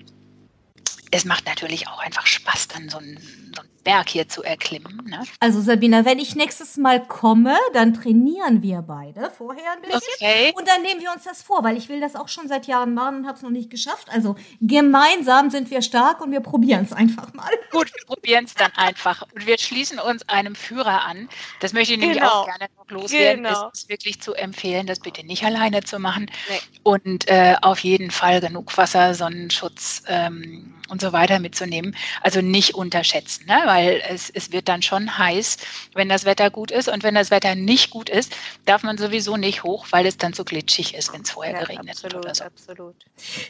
es 1.11 1.25
macht 1.25 1.47
natürlich 1.47 1.89
auch 1.89 1.99
einfach 1.99 2.27
Spaß, 2.27 2.69
dann 2.69 2.89
so 2.89 2.99
ein, 2.99 3.19
so 3.55 3.63
ein 3.63 3.69
Berg 3.81 4.09
hier 4.09 4.29
zu 4.29 4.43
erklimmen. 4.43 5.03
Ne? 5.07 5.23
Also 5.41 5.61
Sabina, 5.61 6.05
wenn 6.05 6.19
ich 6.19 6.37
nächstes 6.37 6.77
Mal 6.77 7.05
komme, 7.07 7.57
dann 7.73 7.95
trainieren 7.95 8.63
wir 8.63 8.83
beide 8.83 9.31
vorher 9.31 9.73
ein 9.73 9.83
bisschen. 9.83 10.01
Okay. 10.17 10.53
Und 10.55 10.69
dann 10.69 10.83
nehmen 10.83 11.01
wir 11.01 11.13
uns 11.13 11.25
das 11.25 11.43
vor, 11.43 11.65
weil 11.65 11.77
ich 11.77 11.89
will 11.89 12.01
das 12.01 12.17
auch 12.17 12.29
schon 12.29 12.49
seit 12.49 12.67
Jahren 12.67 12.95
machen 12.95 13.17
und 13.19 13.27
habe 13.27 13.37
es 13.37 13.43
noch 13.43 13.51
nicht 13.51 13.71
geschafft. 13.71 14.09
Also 14.11 14.37
gemeinsam 14.61 15.51
sind 15.51 15.71
wir 15.71 15.83
stark 15.83 16.21
und 16.21 16.33
wir 16.33 16.41
probieren 16.41 16.85
es 16.85 16.93
einfach 16.93 17.33
mal. 17.35 17.51
Gut, 17.71 17.93
wir 17.95 18.07
probieren 18.07 18.45
es 18.45 18.55
dann 18.55 18.73
einfach. 18.77 19.23
Und 19.35 19.47
wir 19.47 19.59
schließen 19.59 19.99
uns 19.99 20.29
einem 20.29 20.55
Führer 20.55 21.05
an. 21.05 21.29
Das 21.61 21.73
möchte 21.73 21.95
ich 21.95 22.01
nämlich 22.01 22.19
genau. 22.19 22.31
auch 22.31 22.47
gerne 22.47 22.67
noch 22.77 22.91
loswerden. 22.91 23.45
Genau. 23.45 23.71
Es 23.73 23.83
ist 23.83 23.89
wirklich 23.89 24.21
zu 24.21 24.35
empfehlen, 24.35 24.87
das 24.87 25.01
bitte 25.01 25.25
nicht 25.25 25.45
alleine 25.45 25.83
zu 25.83 25.99
machen. 25.99 26.31
Nee. 26.49 26.61
Und 26.83 27.29
äh, 27.29 27.57
auf 27.63 27.81
jeden 27.81 28.11
Fall 28.11 28.41
genug 28.41 28.77
Wasser, 28.77 29.15
Sonnenschutz 29.15 30.03
ähm, 30.07 30.75
und 30.89 31.01
so 31.01 31.13
weiter 31.13 31.39
mitzunehmen. 31.39 31.97
Also 32.23 32.41
nicht 32.41 32.75
unterschätzen. 32.75 33.47
Ne? 33.47 33.70
Weil 33.71 34.03
es, 34.09 34.31
es 34.31 34.51
wird 34.51 34.69
dann 34.69 34.83
schon 34.83 35.17
heiß, 35.17 35.59
wenn 35.95 36.09
das 36.09 36.25
Wetter 36.25 36.51
gut 36.51 36.73
ist. 36.73 36.89
Und 36.89 37.05
wenn 37.05 37.15
das 37.15 37.31
Wetter 37.31 37.55
nicht 37.55 37.91
gut 37.91 38.11
ist, 38.11 38.35
darf 38.65 38.83
man 38.83 38.99
sowieso 38.99 39.37
nicht 39.37 39.63
hoch, 39.63 39.87
weil 39.91 40.07
es 40.07 40.19
dann 40.19 40.33
so 40.33 40.43
glitschig 40.43 40.97
ist, 40.97 41.13
wenn 41.13 41.21
es 41.23 41.31
vorher 41.31 41.53
ja, 41.53 41.61
geregnet 41.61 41.91
absolut, 41.91 42.25
oder 42.25 42.35
so. 42.35 42.45
Absolut. 42.45 42.97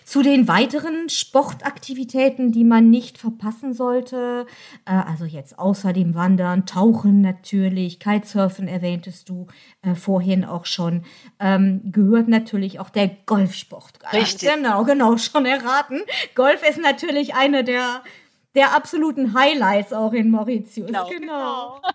Zu 0.04 0.22
den 0.22 0.46
weiteren 0.46 1.08
Sportaktivitäten, 1.08 2.52
die 2.52 2.64
man 2.64 2.90
nicht 2.90 3.16
verpassen 3.16 3.72
sollte, 3.72 4.46
äh, 4.84 4.90
also 4.90 5.24
jetzt 5.24 5.58
außer 5.58 5.94
dem 5.94 6.14
Wandern, 6.14 6.66
Tauchen 6.66 7.22
natürlich, 7.22 7.98
Kitesurfen 7.98 8.68
erwähntest 8.68 9.30
du 9.30 9.46
äh, 9.80 9.94
vorhin 9.94 10.44
auch 10.44 10.66
schon, 10.66 11.06
ähm, 11.38 11.80
gehört 11.92 12.28
natürlich 12.28 12.78
auch 12.78 12.90
der 12.90 13.08
Golfsport. 13.24 14.00
Richtig. 14.12 14.50
Genau, 14.52 14.84
genau, 14.84 15.16
schon 15.16 15.46
erraten. 15.46 16.02
Golf 16.34 16.62
ist 16.68 16.78
natürlich 16.78 17.34
eine 17.34 17.64
der 17.64 18.02
der 18.54 18.74
absoluten 18.74 19.34
Highlights 19.34 19.92
auch 19.92 20.12
in 20.12 20.30
Mauritius. 20.30 20.86
Genau. 20.86 21.08
genau. 21.08 21.80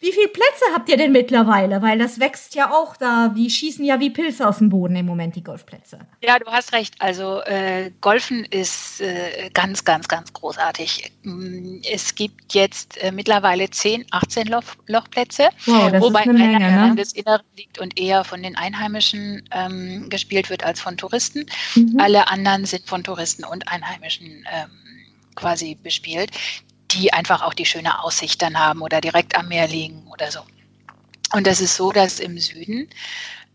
Wie 0.00 0.12
viele 0.12 0.28
Plätze 0.28 0.64
habt 0.74 0.88
ihr 0.88 0.96
denn 0.96 1.12
mittlerweile? 1.12 1.80
Weil 1.80 1.98
das 1.98 2.18
wächst 2.18 2.54
ja 2.54 2.72
auch 2.72 2.96
da. 2.96 3.28
Die 3.28 3.48
schießen 3.48 3.84
ja 3.84 4.00
wie 4.00 4.10
Pilze 4.10 4.46
aus 4.48 4.58
dem 4.58 4.68
Boden 4.68 4.96
im 4.96 5.06
Moment, 5.06 5.36
die 5.36 5.42
Golfplätze. 5.42 6.00
Ja, 6.22 6.38
du 6.38 6.46
hast 6.46 6.72
recht. 6.72 6.96
Also 6.98 7.40
äh, 7.42 7.92
Golfen 8.00 8.44
ist 8.44 9.00
äh, 9.00 9.50
ganz, 9.54 9.84
ganz, 9.84 10.08
ganz 10.08 10.32
großartig. 10.32 11.12
Mm, 11.22 11.78
es 11.90 12.14
gibt 12.14 12.52
jetzt 12.52 13.02
äh, 13.02 13.12
mittlerweile 13.12 13.70
10, 13.70 14.06
18 14.10 14.48
Loch, 14.48 14.64
Lochplätze, 14.86 15.48
wow, 15.66 15.92
wobei 16.00 16.20
einer 16.22 16.32
Menge, 16.32 16.58
ne? 16.58 16.76
Landesinneren 16.76 17.46
liegt 17.56 17.78
und 17.78 17.98
eher 17.98 18.24
von 18.24 18.42
den 18.42 18.56
Einheimischen 18.56 19.48
ähm, 19.52 20.08
gespielt 20.10 20.50
wird 20.50 20.64
als 20.64 20.80
von 20.80 20.96
Touristen. 20.96 21.46
Mhm. 21.76 21.98
Alle 21.98 22.28
anderen 22.28 22.64
sind 22.64 22.86
von 22.86 23.04
Touristen 23.04 23.44
und 23.44 23.68
Einheimischen 23.68 24.46
ähm, 24.52 24.83
quasi 25.34 25.76
bespielt, 25.76 26.30
die 26.90 27.12
einfach 27.12 27.42
auch 27.42 27.54
die 27.54 27.66
schöne 27.66 28.02
Aussicht 28.02 28.40
dann 28.42 28.58
haben 28.58 28.80
oder 28.80 29.00
direkt 29.00 29.36
am 29.36 29.48
Meer 29.48 29.68
liegen 29.68 30.06
oder 30.12 30.30
so. 30.30 30.40
Und 31.32 31.46
das 31.46 31.60
ist 31.60 31.76
so, 31.76 31.90
dass 31.90 32.20
im 32.20 32.38
Süden 32.38 32.88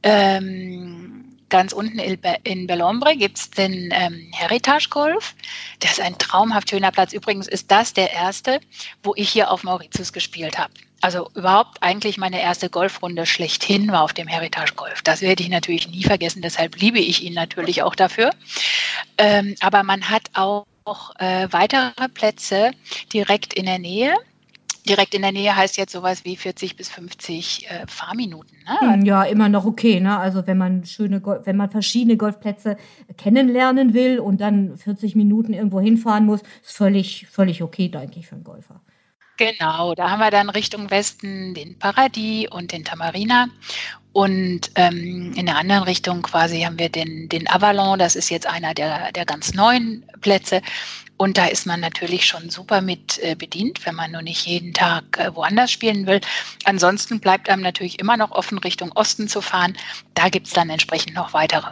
ähm, 0.04 1.38
ganz 1.50 1.72
unten 1.72 2.00
in 2.00 2.68
Bellombre 2.68 3.16
gibt 3.16 3.38
es 3.38 3.50
den 3.52 3.90
ähm, 3.94 4.32
Heritage 4.34 4.90
Golf. 4.90 5.36
Das 5.80 5.94
ist 5.94 6.02
ein 6.02 6.18
traumhaft 6.18 6.70
schöner 6.70 6.92
Platz. 6.92 7.14
Übrigens 7.14 7.48
ist 7.48 7.72
das 7.72 7.94
der 7.94 8.12
erste, 8.12 8.60
wo 9.04 9.14
ich 9.16 9.30
hier 9.30 9.52
auf 9.52 9.64
Mauritius 9.64 10.14
gespielt 10.14 10.58
habe 10.58 10.74
also 11.02 11.30
überhaupt 11.36 11.82
eigentlich 11.82 12.18
meine 12.18 12.42
erste 12.42 12.70
Golfrunde 12.70 13.26
schlechthin 13.26 13.92
war 13.92 14.04
auf 14.04 14.14
dem 14.14 14.28
Heritage 14.28 14.74
Golf. 14.76 15.02
Das 15.02 15.22
werde 15.22 15.44
ich 15.44 15.50
natürlich 15.50 15.90
nie 15.90 16.04
vergessen, 16.04 16.42
deshalb 16.42 16.76
liebe 16.78 17.00
ich 17.00 17.24
ihn 17.24 17.34
natürlich 17.34 17.84
auch 17.84 17.96
dafür. 17.96 18.32
Ähm, 19.18 19.56
aber 19.62 19.84
man 19.84 20.10
hat 20.10 20.24
auch 20.34 20.66
äh, 21.20 21.48
weitere 21.52 22.10
Plätze 22.14 22.72
direkt 23.12 23.54
in 23.54 23.66
der 23.66 23.80
Nähe 23.80 24.16
direkt 24.90 25.14
in 25.14 25.22
der 25.22 25.32
Nähe 25.32 25.56
heißt 25.56 25.78
jetzt 25.78 25.92
sowas 25.92 26.26
wie 26.26 26.36
40 26.36 26.76
bis 26.76 26.90
50 26.90 27.68
äh, 27.70 27.86
Fahrminuten. 27.88 28.58
Ne? 28.66 28.94
Hm, 28.94 29.06
ja, 29.06 29.24
immer 29.24 29.50
noch 29.50 29.66
okay. 29.66 30.00
Ne? 30.00 30.18
Also 30.18 30.46
wenn 30.48 30.58
man 30.58 30.86
schöne, 30.86 31.22
wenn 31.44 31.58
man 31.58 31.70
verschiedene 31.70 32.18
Golfplätze 32.18 32.78
kennenlernen 33.18 33.94
will 33.94 34.20
und 34.20 34.42
dann 34.42 34.78
40 34.78 35.16
Minuten 35.16 35.54
irgendwo 35.54 35.80
hinfahren 35.80 36.26
muss, 36.26 36.42
ist 36.64 36.76
völlig, 36.76 37.28
völlig 37.30 37.62
okay, 37.62 37.90
denke 37.90 38.20
ich, 38.20 38.28
für 38.28 38.36
einen 38.36 38.44
Golfer. 38.44 38.82
Genau, 39.40 39.96
da 39.96 40.10
haben 40.10 40.20
wir 40.20 40.32
dann 40.32 40.50
Richtung 40.50 40.92
Westen 40.92 41.54
den 41.54 41.80
Paradis 41.80 42.50
und 42.50 42.74
den 42.74 42.84
Tamarina. 42.84 43.48
Und 44.12 44.70
ähm, 44.76 45.32
in 45.34 45.46
der 45.46 45.56
anderen 45.56 45.84
Richtung 45.84 46.24
quasi 46.24 46.60
haben 46.64 46.78
wir 46.78 46.90
den, 46.90 47.30
den 47.30 47.50
Avalon, 47.50 47.98
das 48.00 48.18
ist 48.18 48.30
jetzt 48.30 48.46
einer 48.46 48.74
der, 48.74 49.14
der 49.14 49.26
ganz 49.26 49.54
neuen 49.54 50.06
Plätze. 50.20 50.62
Und 51.16 51.38
da 51.38 51.46
ist 51.46 51.66
man 51.66 51.80
natürlich 51.80 52.26
schon 52.26 52.50
super 52.50 52.82
mit 52.82 53.18
äh, 53.20 53.36
bedient, 53.36 53.86
wenn 53.86 53.96
man 53.96 54.12
nur 54.12 54.24
nicht 54.24 54.46
jeden 54.46 54.74
Tag 54.74 55.18
äh, 55.18 55.34
woanders 55.34 55.72
spielen 55.72 56.06
will. 56.06 56.20
Ansonsten 56.66 57.22
bleibt 57.22 57.48
einem 57.50 57.62
natürlich 57.62 57.98
immer 58.00 58.18
noch 58.18 58.32
offen, 58.32 58.58
Richtung 58.58 58.92
Osten 58.92 59.30
zu 59.30 59.40
fahren. 59.40 59.78
Da 60.16 60.28
gibt 60.28 60.48
es 60.48 60.54
dann 60.54 60.70
entsprechend 60.70 61.16
noch 61.16 61.32
weitere. 61.32 61.72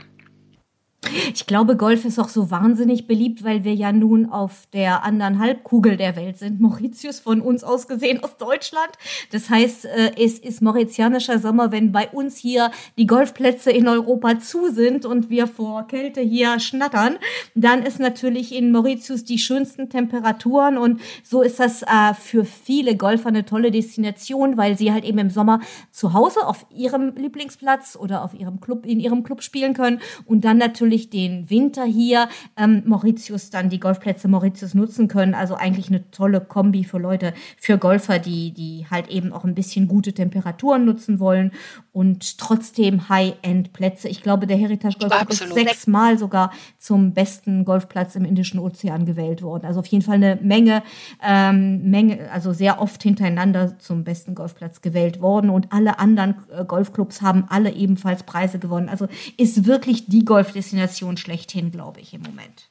Ich 1.33 1.45
glaube, 1.45 1.77
Golf 1.77 2.05
ist 2.05 2.17
auch 2.17 2.27
so 2.27 2.49
wahnsinnig 2.49 3.05
beliebt, 3.05 3.43
weil 3.43 3.63
wir 3.63 3.75
ja 3.75 3.91
nun 3.91 4.25
auf 4.31 4.67
der 4.73 5.03
anderen 5.03 5.37
Halbkugel 5.37 5.95
der 5.95 6.15
Welt 6.15 6.39
sind. 6.39 6.59
Mauritius 6.67 7.19
von 7.19 7.39
uns 7.39 7.63
aus 7.63 7.87
gesehen 7.87 8.23
aus 8.23 8.35
Deutschland. 8.37 8.89
Das 9.31 9.49
heißt, 9.49 9.85
äh, 9.85 10.11
es 10.17 10.39
ist 10.39 10.61
mauritianischer 10.61 11.37
Sommer, 11.37 11.71
wenn 11.71 11.91
bei 11.91 12.07
uns 12.09 12.37
hier 12.37 12.71
die 12.97 13.05
Golfplätze 13.05 13.71
in 13.71 13.87
Europa 13.87 14.39
zu 14.39 14.71
sind 14.71 15.05
und 15.05 15.29
wir 15.29 15.45
vor 15.45 15.85
Kälte 15.87 16.21
hier 16.21 16.59
schnattern. 16.59 17.17
Dann 17.53 17.83
ist 17.83 17.99
natürlich 17.99 18.53
in 18.53 18.71
Mauritius 18.71 19.23
die 19.23 19.37
schönsten 19.37 19.89
Temperaturen 19.89 20.77
und 20.79 20.99
so 21.23 21.43
ist 21.43 21.59
das 21.59 21.83
äh, 21.83 22.15
für 22.19 22.43
viele 22.43 22.97
Golfer 22.97 23.29
eine 23.29 23.45
tolle 23.45 23.69
Destination, 23.69 24.57
weil 24.57 24.77
sie 24.77 24.91
halt 24.91 25.05
eben 25.05 25.19
im 25.19 25.29
Sommer 25.29 25.61
zu 25.91 26.13
Hause 26.13 26.47
auf 26.47 26.65
ihrem 26.75 27.15
Lieblingsplatz 27.15 27.95
oder 27.95 28.23
auf 28.23 28.33
ihrem 28.33 28.59
Club, 28.61 28.85
in 28.85 28.99
ihrem 28.99 29.23
Club 29.23 29.43
spielen 29.43 29.75
können 29.75 29.99
und 30.25 30.43
dann 30.43 30.57
natürlich 30.57 30.86
natürlich 30.87 31.09
den 31.09 31.49
Winter 31.49 31.83
hier 31.83 32.29
ähm, 32.57 32.83
Mauritius 32.85 33.49
dann 33.49 33.69
die 33.69 33.79
Golfplätze 33.79 34.27
Mauritius 34.27 34.73
nutzen 34.73 35.07
können. 35.07 35.33
Also 35.33 35.55
eigentlich 35.55 35.89
eine 35.89 36.09
tolle 36.11 36.41
Kombi 36.41 36.83
für 36.83 36.97
Leute, 36.97 37.33
für 37.57 37.77
Golfer, 37.77 38.19
die, 38.19 38.51
die 38.51 38.85
halt 38.89 39.09
eben 39.09 39.33
auch 39.33 39.43
ein 39.43 39.55
bisschen 39.55 39.87
gute 39.87 40.13
Temperaturen 40.13 40.85
nutzen 40.85 41.19
wollen 41.19 41.51
und 41.97 42.37
trotzdem 42.37 43.09
High-End-Plätze. 43.09 44.07
Ich 44.07 44.21
glaube, 44.21 44.47
der 44.47 44.57
Heritage 44.57 44.97
Golf 44.99 45.29
ist 45.29 45.53
sechsmal 45.53 46.17
sogar 46.17 46.51
zum 46.77 47.13
besten 47.13 47.65
Golfplatz 47.65 48.15
im 48.15 48.25
Indischen 48.25 48.59
Ozean 48.59 49.05
gewählt 49.05 49.41
worden. 49.41 49.65
Also 49.65 49.79
auf 49.79 49.87
jeden 49.87 50.03
Fall 50.03 50.15
eine 50.15 50.37
Menge, 50.41 50.83
ähm, 51.23 51.89
Menge, 51.89 52.31
also 52.31 52.53
sehr 52.53 52.81
oft 52.81 53.01
hintereinander 53.01 53.79
zum 53.79 54.03
besten 54.03 54.35
Golfplatz 54.35 54.81
gewählt 54.81 55.21
worden. 55.21 55.49
Und 55.49 55.73
alle 55.73 55.99
anderen 55.99 56.35
äh, 56.51 56.65
Golfclubs 56.65 57.21
haben 57.21 57.45
alle 57.49 57.71
ebenfalls 57.71 58.23
Preise 58.23 58.59
gewonnen. 58.59 58.89
Also 58.89 59.07
ist 59.37 59.65
wirklich 59.65 60.07
die 60.07 60.23
Golfdestination 60.23 60.77
Destination 60.77 61.17
schlechthin, 61.17 61.71
glaube 61.71 62.01
ich, 62.01 62.13
im 62.13 62.21
Moment. 62.21 62.69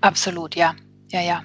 Absolut, 0.00 0.56
ja. 0.56 0.74
Ja, 1.10 1.20
ja. 1.20 1.42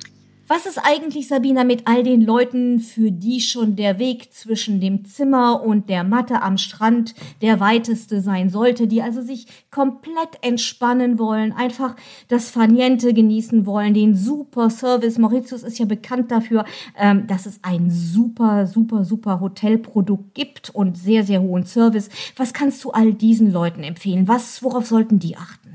Was 0.52 0.66
ist 0.66 0.80
eigentlich, 0.80 1.28
Sabina, 1.28 1.64
mit 1.64 1.86
all 1.86 2.02
den 2.02 2.22
Leuten, 2.22 2.80
für 2.80 3.12
die 3.12 3.40
schon 3.40 3.76
der 3.76 4.00
Weg 4.00 4.34
zwischen 4.34 4.82
dem 4.82 5.06
Zimmer 5.06 5.62
und 5.62 5.90
der 5.90 6.04
Matte 6.04 6.42
am 6.42 6.58
Strand 6.58 7.14
der 7.44 7.60
weiteste 7.60 8.20
sein 8.20 8.50
sollte, 8.50 8.88
die 8.88 9.04
also 9.04 9.22
sich 9.22 9.46
komplett 9.70 10.40
entspannen 10.42 11.20
wollen, 11.20 11.52
einfach 11.52 11.96
das 12.30 12.50
Faniente 12.50 13.14
genießen 13.14 13.68
wollen, 13.68 13.94
den 13.94 14.16
super 14.16 14.72
Service. 14.72 15.20
Mauritius 15.20 15.62
ist 15.62 15.78
ja 15.78 15.86
bekannt 15.86 16.32
dafür, 16.32 16.66
ähm, 16.98 17.28
dass 17.28 17.46
es 17.46 17.60
ein 17.62 17.92
super, 17.92 18.66
super, 18.66 19.06
super 19.06 19.42
Hotelprodukt 19.42 20.34
gibt 20.34 20.72
und 20.72 20.98
sehr, 20.98 21.24
sehr 21.24 21.44
hohen 21.44 21.68
Service. 21.68 22.10
Was 22.36 22.54
kannst 22.54 22.84
du 22.84 22.90
all 22.90 23.14
diesen 23.14 23.54
Leuten 23.54 23.84
empfehlen? 23.84 24.28
Was, 24.28 24.64
worauf 24.64 24.88
sollten 24.88 25.20
die 25.20 25.38
achten? 25.38 25.69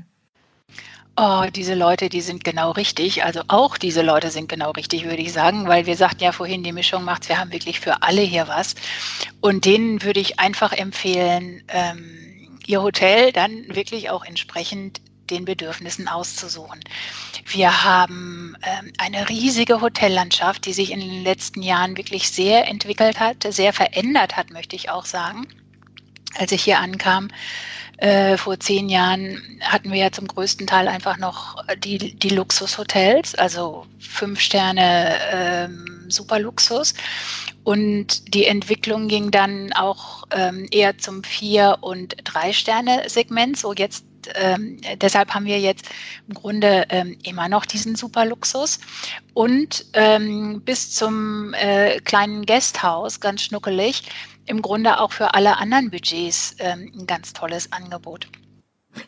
Oh, 1.17 1.45
diese 1.49 1.75
Leute, 1.75 2.09
die 2.09 2.19
sind 2.19 2.43
genau 2.43 2.71
richtig. 2.71 3.23
Also 3.23 3.41
auch 3.47 3.77
diese 3.77 4.01
Leute 4.01 4.31
sind 4.31 4.49
genau 4.49 4.71
richtig, 4.71 5.05
würde 5.05 5.21
ich 5.21 5.31
sagen, 5.31 5.65
weil 5.65 5.85
wir 5.85 5.95
sagten 5.95 6.23
ja 6.23 6.33
vorhin, 6.33 6.61
die 6.61 6.73
Mischung 6.73 7.05
macht's. 7.05 7.29
Wir 7.29 7.39
haben 7.39 7.53
wirklich 7.53 7.79
für 7.79 8.01
alle 8.01 8.21
hier 8.21 8.49
was. 8.49 8.75
Und 9.39 9.63
denen 9.63 10.01
würde 10.01 10.19
ich 10.19 10.39
einfach 10.39 10.73
empfehlen, 10.73 11.63
ähm, 11.69 12.59
ihr 12.67 12.81
Hotel 12.81 13.31
dann 13.31 13.63
wirklich 13.69 14.09
auch 14.09 14.25
entsprechend 14.25 14.99
den 15.29 15.45
Bedürfnissen 15.45 16.09
auszusuchen. 16.09 16.81
Wir 17.45 17.85
haben 17.85 18.57
ähm, 18.63 18.91
eine 18.97 19.29
riesige 19.29 19.79
Hotellandschaft, 19.79 20.65
die 20.65 20.73
sich 20.73 20.91
in 20.91 20.99
den 20.99 21.23
letzten 21.23 21.61
Jahren 21.61 21.95
wirklich 21.95 22.29
sehr 22.29 22.67
entwickelt 22.67 23.21
hat, 23.21 23.37
sehr 23.47 23.71
verändert 23.71 24.35
hat, 24.35 24.49
möchte 24.49 24.75
ich 24.75 24.89
auch 24.89 25.05
sagen. 25.05 25.47
Als 26.37 26.51
ich 26.51 26.63
hier 26.63 26.79
ankam, 26.79 27.29
äh, 27.97 28.37
vor 28.37 28.59
zehn 28.59 28.89
Jahren 28.89 29.41
hatten 29.61 29.91
wir 29.91 29.99
ja 29.99 30.11
zum 30.11 30.27
größten 30.27 30.67
Teil 30.67 30.87
einfach 30.87 31.17
noch 31.17 31.55
die, 31.77 32.15
die 32.15 32.29
Luxushotels, 32.29 33.35
also 33.35 33.85
fünf 33.99 34.39
Sterne 34.39 35.15
ähm, 35.31 36.05
Superluxus. 36.09 36.93
Und 37.63 38.33
die 38.33 38.45
Entwicklung 38.45 39.07
ging 39.07 39.31
dann 39.31 39.73
auch 39.73 40.25
ähm, 40.31 40.67
eher 40.71 40.97
zum 40.97 41.23
Vier- 41.23 41.77
und 41.81 42.15
Drei-Sterne-Segment. 42.23 43.57
So 43.57 43.73
jetzt 43.73 44.05
ähm, 44.35 44.79
deshalb 45.01 45.33
haben 45.33 45.45
wir 45.45 45.59
jetzt 45.59 45.89
im 46.27 46.33
Grunde 46.33 46.85
ähm, 46.89 47.17
immer 47.23 47.49
noch 47.49 47.65
diesen 47.65 47.95
Superluxus 47.95 48.79
und 49.33 49.85
ähm, 49.93 50.61
bis 50.61 50.91
zum 50.91 51.53
äh, 51.53 51.99
kleinen 52.01 52.45
Gasthaus, 52.45 53.19
ganz 53.19 53.43
schnuckelig, 53.43 54.03
im 54.45 54.61
Grunde 54.61 54.99
auch 54.99 55.11
für 55.11 55.33
alle 55.33 55.57
anderen 55.57 55.89
Budgets 55.89 56.55
ähm, 56.59 56.91
ein 56.97 57.07
ganz 57.07 57.33
tolles 57.33 57.71
Angebot. 57.71 58.27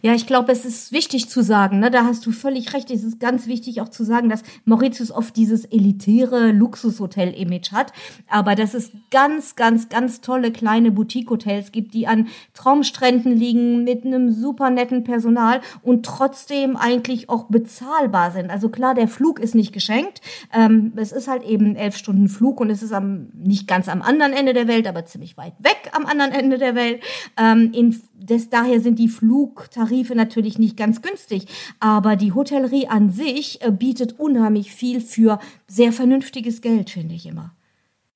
Ja, 0.01 0.13
ich 0.13 0.27
glaube, 0.27 0.51
es 0.51 0.65
ist 0.65 0.91
wichtig 0.91 1.29
zu 1.29 1.41
sagen, 1.41 1.79
ne? 1.79 1.91
da 1.91 2.03
hast 2.05 2.25
du 2.25 2.31
völlig 2.31 2.73
recht. 2.73 2.91
Es 2.91 3.03
ist 3.03 3.19
ganz 3.19 3.47
wichtig 3.47 3.81
auch 3.81 3.89
zu 3.89 4.03
sagen, 4.03 4.29
dass 4.29 4.43
Mauritius 4.65 5.11
oft 5.11 5.35
dieses 5.35 5.65
elitäre 5.65 6.51
Luxushotel-Image 6.51 7.71
hat, 7.71 7.93
aber 8.29 8.55
dass 8.55 8.73
es 8.73 8.91
ganz, 9.11 9.55
ganz, 9.55 9.89
ganz 9.89 10.21
tolle 10.21 10.51
kleine 10.51 10.91
Boutique-Hotels 10.91 11.71
gibt, 11.71 11.93
die 11.93 12.07
an 12.07 12.27
Traumstränden 12.53 13.31
liegen 13.31 13.83
mit 13.83 14.05
einem 14.05 14.31
super 14.31 14.69
netten 14.69 15.03
Personal 15.03 15.61
und 15.81 16.05
trotzdem 16.05 16.77
eigentlich 16.77 17.29
auch 17.29 17.45
bezahlbar 17.45 18.31
sind. 18.31 18.49
Also 18.49 18.69
klar, 18.69 18.93
der 18.95 19.07
Flug 19.07 19.39
ist 19.39 19.55
nicht 19.55 19.73
geschenkt. 19.73 20.21
Ähm, 20.53 20.93
es 20.95 21.11
ist 21.11 21.27
halt 21.27 21.43
eben 21.43 21.75
elf 21.75 21.97
Stunden 21.97 22.29
Flug 22.29 22.59
und 22.59 22.69
es 22.69 22.83
ist 22.83 22.93
am, 22.93 23.29
nicht 23.33 23.67
ganz 23.67 23.89
am 23.89 24.01
anderen 24.01 24.33
Ende 24.33 24.53
der 24.53 24.67
Welt, 24.67 24.87
aber 24.87 25.05
ziemlich 25.05 25.37
weit 25.37 25.53
weg 25.59 25.91
am 25.93 26.05
anderen 26.05 26.31
Ende 26.31 26.57
der 26.57 26.75
Welt. 26.75 27.01
Ähm, 27.37 27.71
in, 27.73 27.99
des, 28.17 28.49
daher 28.49 28.81
sind 28.81 28.99
die 28.99 29.07
Flug 29.07 29.69
Tarife 29.71 30.15
natürlich 30.15 30.57
nicht 30.57 30.75
ganz 30.75 31.01
günstig, 31.01 31.45
aber 31.79 32.15
die 32.15 32.33
Hotellerie 32.33 32.87
an 32.87 33.11
sich 33.11 33.61
äh, 33.61 33.71
bietet 33.71 34.19
unheimlich 34.19 34.71
viel 34.71 35.01
für 35.01 35.39
sehr 35.67 35.93
vernünftiges 35.93 36.61
Geld, 36.61 36.89
finde 36.89 37.15
ich 37.15 37.25
immer. 37.25 37.53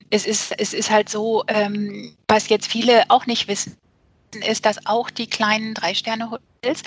Es 0.10 0.26
ist, 0.26 0.54
es 0.58 0.74
ist 0.74 0.90
halt 0.90 1.08
so, 1.08 1.44
ähm, 1.48 2.14
was 2.28 2.50
jetzt 2.50 2.68
viele 2.68 3.10
auch 3.10 3.28
nicht 3.28 3.48
wissen, 3.48 3.78
ist, 4.48 4.66
dass 4.66 4.86
auch 4.86 5.10
die 5.10 5.28
kleinen 5.28 5.74
Drei-Sterne-Hotels 5.74 6.84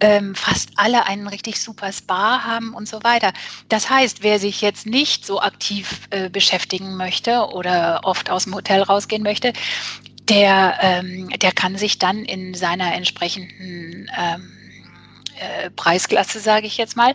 ähm, 0.00 0.34
fast 0.34 0.70
alle 0.76 1.06
einen 1.06 1.28
richtig 1.28 1.60
super 1.60 1.92
Spa 1.92 2.44
haben 2.44 2.74
und 2.74 2.88
so 2.88 3.02
weiter. 3.02 3.32
Das 3.68 3.88
heißt, 3.88 4.22
wer 4.22 4.38
sich 4.38 4.60
jetzt 4.60 4.86
nicht 4.86 5.24
so 5.24 5.40
aktiv 5.40 6.08
äh, 6.10 6.28
beschäftigen 6.28 6.96
möchte 6.96 7.46
oder 7.52 8.00
oft 8.04 8.30
aus 8.30 8.44
dem 8.44 8.54
Hotel 8.54 8.82
rausgehen 8.82 9.22
möchte, 9.22 9.52
der, 10.28 10.78
ähm, 10.80 11.28
der 11.30 11.52
kann 11.52 11.76
sich 11.76 11.98
dann 11.98 12.24
in 12.24 12.54
seiner 12.54 12.94
entsprechenden 12.94 14.10
ähm, 14.16 14.52
äh, 15.38 15.70
Preisklasse, 15.70 16.40
sage 16.40 16.66
ich 16.66 16.76
jetzt 16.78 16.96
mal, 16.96 17.14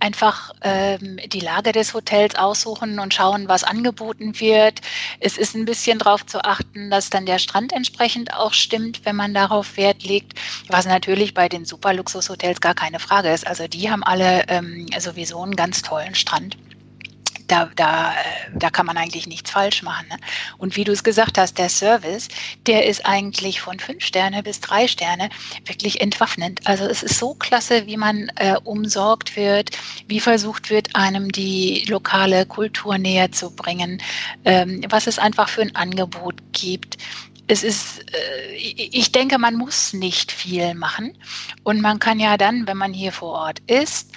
einfach 0.00 0.52
ähm, 0.60 1.18
die 1.26 1.40
Lage 1.40 1.72
des 1.72 1.94
Hotels 1.94 2.34
aussuchen 2.34 2.98
und 2.98 3.14
schauen, 3.14 3.48
was 3.48 3.64
angeboten 3.64 4.38
wird. 4.38 4.80
Es 5.20 5.38
ist 5.38 5.54
ein 5.54 5.64
bisschen 5.64 5.98
darauf 5.98 6.26
zu 6.26 6.44
achten, 6.44 6.90
dass 6.90 7.10
dann 7.10 7.24
der 7.24 7.38
Strand 7.38 7.72
entsprechend 7.72 8.34
auch 8.34 8.52
stimmt, 8.52 9.04
wenn 9.04 9.16
man 9.16 9.32
darauf 9.32 9.76
Wert 9.76 10.04
legt, 10.04 10.38
was 10.68 10.84
natürlich 10.84 11.32
bei 11.32 11.48
den 11.48 11.64
Superluxushotels 11.64 12.60
gar 12.60 12.74
keine 12.74 12.98
Frage 12.98 13.30
ist. 13.30 13.46
Also 13.46 13.66
die 13.66 13.90
haben 13.90 14.02
alle 14.02 14.44
ähm, 14.48 14.86
sowieso 14.98 15.42
einen 15.42 15.56
ganz 15.56 15.80
tollen 15.82 16.14
Strand 16.14 16.58
da, 17.46 17.70
da, 17.76 18.14
da 18.54 18.70
kann 18.70 18.86
man 18.86 18.96
eigentlich 18.96 19.26
nichts 19.26 19.50
falsch 19.50 19.82
machen. 19.82 20.06
Ne? 20.08 20.16
Und 20.58 20.76
wie 20.76 20.84
du 20.84 20.92
es 20.92 21.04
gesagt 21.04 21.38
hast, 21.38 21.58
der 21.58 21.68
Service, 21.68 22.28
der 22.66 22.86
ist 22.86 23.04
eigentlich 23.06 23.60
von 23.60 23.78
fünf 23.78 24.04
Sterne 24.04 24.42
bis 24.42 24.60
drei 24.60 24.88
Sterne 24.88 25.28
wirklich 25.64 26.00
entwaffnend. 26.00 26.60
Also 26.66 26.84
es 26.84 27.02
ist 27.02 27.18
so 27.18 27.34
klasse, 27.34 27.86
wie 27.86 27.96
man 27.96 28.30
äh, 28.36 28.56
umsorgt 28.64 29.36
wird, 29.36 29.70
wie 30.06 30.20
versucht 30.20 30.70
wird, 30.70 30.94
einem 30.94 31.30
die 31.30 31.84
lokale 31.88 32.46
Kultur 32.46 32.98
näher 32.98 33.32
zu 33.32 33.54
bringen, 33.54 34.00
ähm, 34.44 34.82
was 34.88 35.06
es 35.06 35.18
einfach 35.18 35.48
für 35.48 35.62
ein 35.62 35.74
Angebot 35.74 36.36
gibt 36.52 36.98
es 37.46 37.62
ist, 37.62 38.00
äh, 38.14 38.54
ich 38.54 39.12
denke, 39.12 39.38
man 39.38 39.56
muss 39.56 39.92
nicht 39.92 40.32
viel 40.32 40.74
machen. 40.74 41.16
Und 41.62 41.80
man 41.80 41.98
kann 41.98 42.18
ja 42.18 42.36
dann, 42.36 42.66
wenn 42.66 42.76
man 42.76 42.94
hier 42.94 43.12
vor 43.12 43.32
Ort 43.32 43.58
ist, 43.66 44.10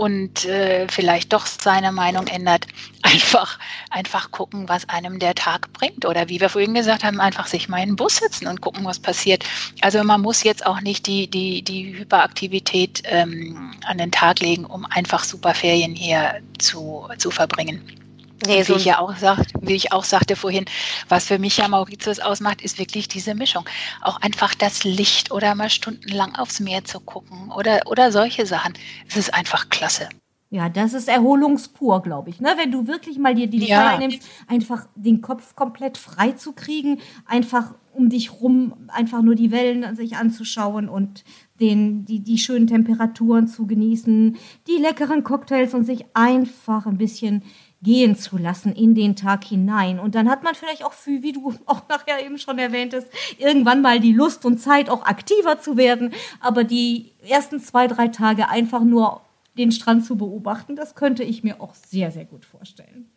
und 0.00 0.46
äh, 0.46 0.86
vielleicht 0.88 1.30
doch 1.30 1.44
seine 1.44 1.92
Meinung 1.92 2.26
ändert, 2.28 2.66
einfach, 3.02 3.58
einfach 3.90 4.30
gucken, 4.30 4.66
was 4.66 4.88
einem 4.88 5.18
der 5.18 5.34
Tag 5.34 5.70
bringt. 5.74 6.06
Oder 6.06 6.30
wie 6.30 6.40
wir 6.40 6.48
vorhin 6.48 6.72
gesagt 6.72 7.04
haben, 7.04 7.20
einfach 7.20 7.46
sich 7.46 7.68
mal 7.68 7.82
in 7.82 7.90
den 7.90 7.96
Bus 7.96 8.16
setzen 8.16 8.46
und 8.46 8.62
gucken, 8.62 8.82
was 8.86 8.98
passiert. 8.98 9.44
Also 9.82 10.02
man 10.02 10.22
muss 10.22 10.42
jetzt 10.42 10.64
auch 10.64 10.80
nicht 10.80 11.06
die, 11.06 11.28
die, 11.28 11.60
die 11.60 11.98
Hyperaktivität 11.98 13.02
ähm, 13.04 13.74
an 13.84 13.98
den 13.98 14.10
Tag 14.10 14.40
legen, 14.40 14.64
um 14.64 14.86
einfach 14.86 15.22
super 15.22 15.52
Ferien 15.52 15.94
hier 15.94 16.40
zu, 16.58 17.06
zu 17.18 17.30
verbringen. 17.30 17.99
Nee, 18.46 18.62
so 18.62 18.74
wie 18.74 18.78
ich 18.78 18.84
ja 18.84 18.98
auch 18.98 19.16
sag, 19.16 19.38
wie 19.60 19.74
ich 19.74 19.92
auch 19.92 20.04
sagte 20.04 20.36
vorhin, 20.36 20.64
was 21.08 21.26
für 21.26 21.38
mich 21.38 21.56
ja 21.58 21.68
Mauritius 21.68 22.20
ausmacht, 22.20 22.62
ist 22.62 22.78
wirklich 22.78 23.08
diese 23.08 23.34
Mischung. 23.34 23.64
Auch 24.00 24.20
einfach 24.20 24.54
das 24.54 24.84
Licht 24.84 25.30
oder 25.30 25.54
mal 25.54 25.70
stundenlang 25.70 26.34
aufs 26.36 26.60
Meer 26.60 26.84
zu 26.84 27.00
gucken 27.00 27.50
oder, 27.52 27.82
oder 27.86 28.12
solche 28.12 28.46
Sachen. 28.46 28.74
Es 29.08 29.16
ist 29.16 29.34
einfach 29.34 29.68
klasse. 29.68 30.08
Ja, 30.52 30.68
das 30.68 30.94
ist 30.94 31.08
Erholungspur, 31.08 32.02
glaube 32.02 32.30
ich. 32.30 32.40
Ne? 32.40 32.50
Wenn 32.56 32.72
du 32.72 32.88
wirklich 32.88 33.18
mal 33.18 33.36
dir 33.36 33.46
die 33.46 33.64
ja. 33.64 33.90
Zeit 33.90 34.00
nimmst, 34.00 34.28
einfach 34.48 34.88
den 34.96 35.20
Kopf 35.20 35.54
komplett 35.54 35.96
frei 35.96 36.32
zu 36.32 36.52
kriegen, 36.52 36.98
einfach 37.24 37.74
um 37.92 38.08
dich 38.08 38.32
rum, 38.32 38.74
einfach 38.88 39.22
nur 39.22 39.36
die 39.36 39.52
Wellen 39.52 39.94
sich 39.94 40.16
anzuschauen 40.16 40.88
und 40.88 41.22
den, 41.60 42.04
die, 42.04 42.20
die 42.20 42.38
schönen 42.38 42.66
Temperaturen 42.66 43.46
zu 43.46 43.66
genießen, 43.66 44.36
die 44.66 44.76
leckeren 44.76 45.22
Cocktails 45.22 45.72
und 45.72 45.84
sich 45.84 46.04
einfach 46.14 46.86
ein 46.86 46.98
bisschen 46.98 47.44
gehen 47.82 48.14
zu 48.14 48.36
lassen 48.36 48.74
in 48.74 48.94
den 48.94 49.16
Tag 49.16 49.44
hinein. 49.44 49.98
Und 49.98 50.14
dann 50.14 50.28
hat 50.28 50.42
man 50.42 50.54
vielleicht 50.54 50.84
auch, 50.84 50.92
für, 50.92 51.22
wie 51.22 51.32
du 51.32 51.54
auch 51.66 51.88
nachher 51.88 52.24
eben 52.24 52.38
schon 52.38 52.58
erwähntest, 52.58 53.08
irgendwann 53.38 53.80
mal 53.80 54.00
die 54.00 54.12
Lust 54.12 54.44
und 54.44 54.58
Zeit, 54.58 54.90
auch 54.90 55.04
aktiver 55.04 55.60
zu 55.60 55.76
werden. 55.76 56.12
Aber 56.40 56.64
die 56.64 57.12
ersten 57.26 57.60
zwei, 57.60 57.86
drei 57.86 58.08
Tage 58.08 58.48
einfach 58.48 58.82
nur 58.82 59.22
den 59.56 59.72
Strand 59.72 60.04
zu 60.04 60.16
beobachten, 60.16 60.76
das 60.76 60.94
könnte 60.94 61.24
ich 61.24 61.42
mir 61.42 61.60
auch 61.60 61.74
sehr, 61.74 62.10
sehr 62.10 62.24
gut 62.24 62.44
vorstellen. 62.44 63.10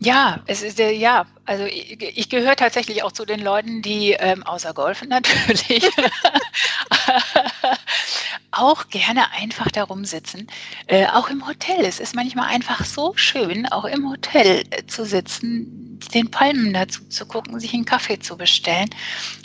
Ja, 0.00 0.42
es 0.46 0.62
ist 0.62 0.78
der, 0.78 0.92
ja, 0.94 1.26
also 1.44 1.64
ich, 1.64 2.00
ich 2.00 2.28
gehöre 2.28 2.54
tatsächlich 2.54 3.02
auch 3.02 3.10
zu 3.10 3.24
den 3.24 3.40
Leuten, 3.40 3.82
die 3.82 4.12
ähm, 4.12 4.44
außer 4.44 4.72
Golfen 4.72 5.08
natürlich 5.10 5.90
auch 8.58 8.88
gerne 8.88 9.30
einfach 9.32 9.70
darum 9.70 10.04
sitzen. 10.04 10.46
Äh, 10.86 11.06
auch 11.06 11.30
im 11.30 11.46
Hotel. 11.46 11.84
Es 11.84 12.00
ist 12.00 12.14
manchmal 12.14 12.48
einfach 12.48 12.84
so 12.84 13.12
schön, 13.16 13.66
auch 13.66 13.84
im 13.84 14.08
Hotel 14.08 14.64
äh, 14.70 14.86
zu 14.86 15.04
sitzen, 15.04 15.98
den 16.14 16.30
Palmen 16.30 16.72
dazu 16.72 17.04
zu 17.08 17.26
gucken, 17.26 17.58
sich 17.60 17.74
einen 17.74 17.84
Kaffee 17.84 18.18
zu 18.18 18.36
bestellen. 18.36 18.90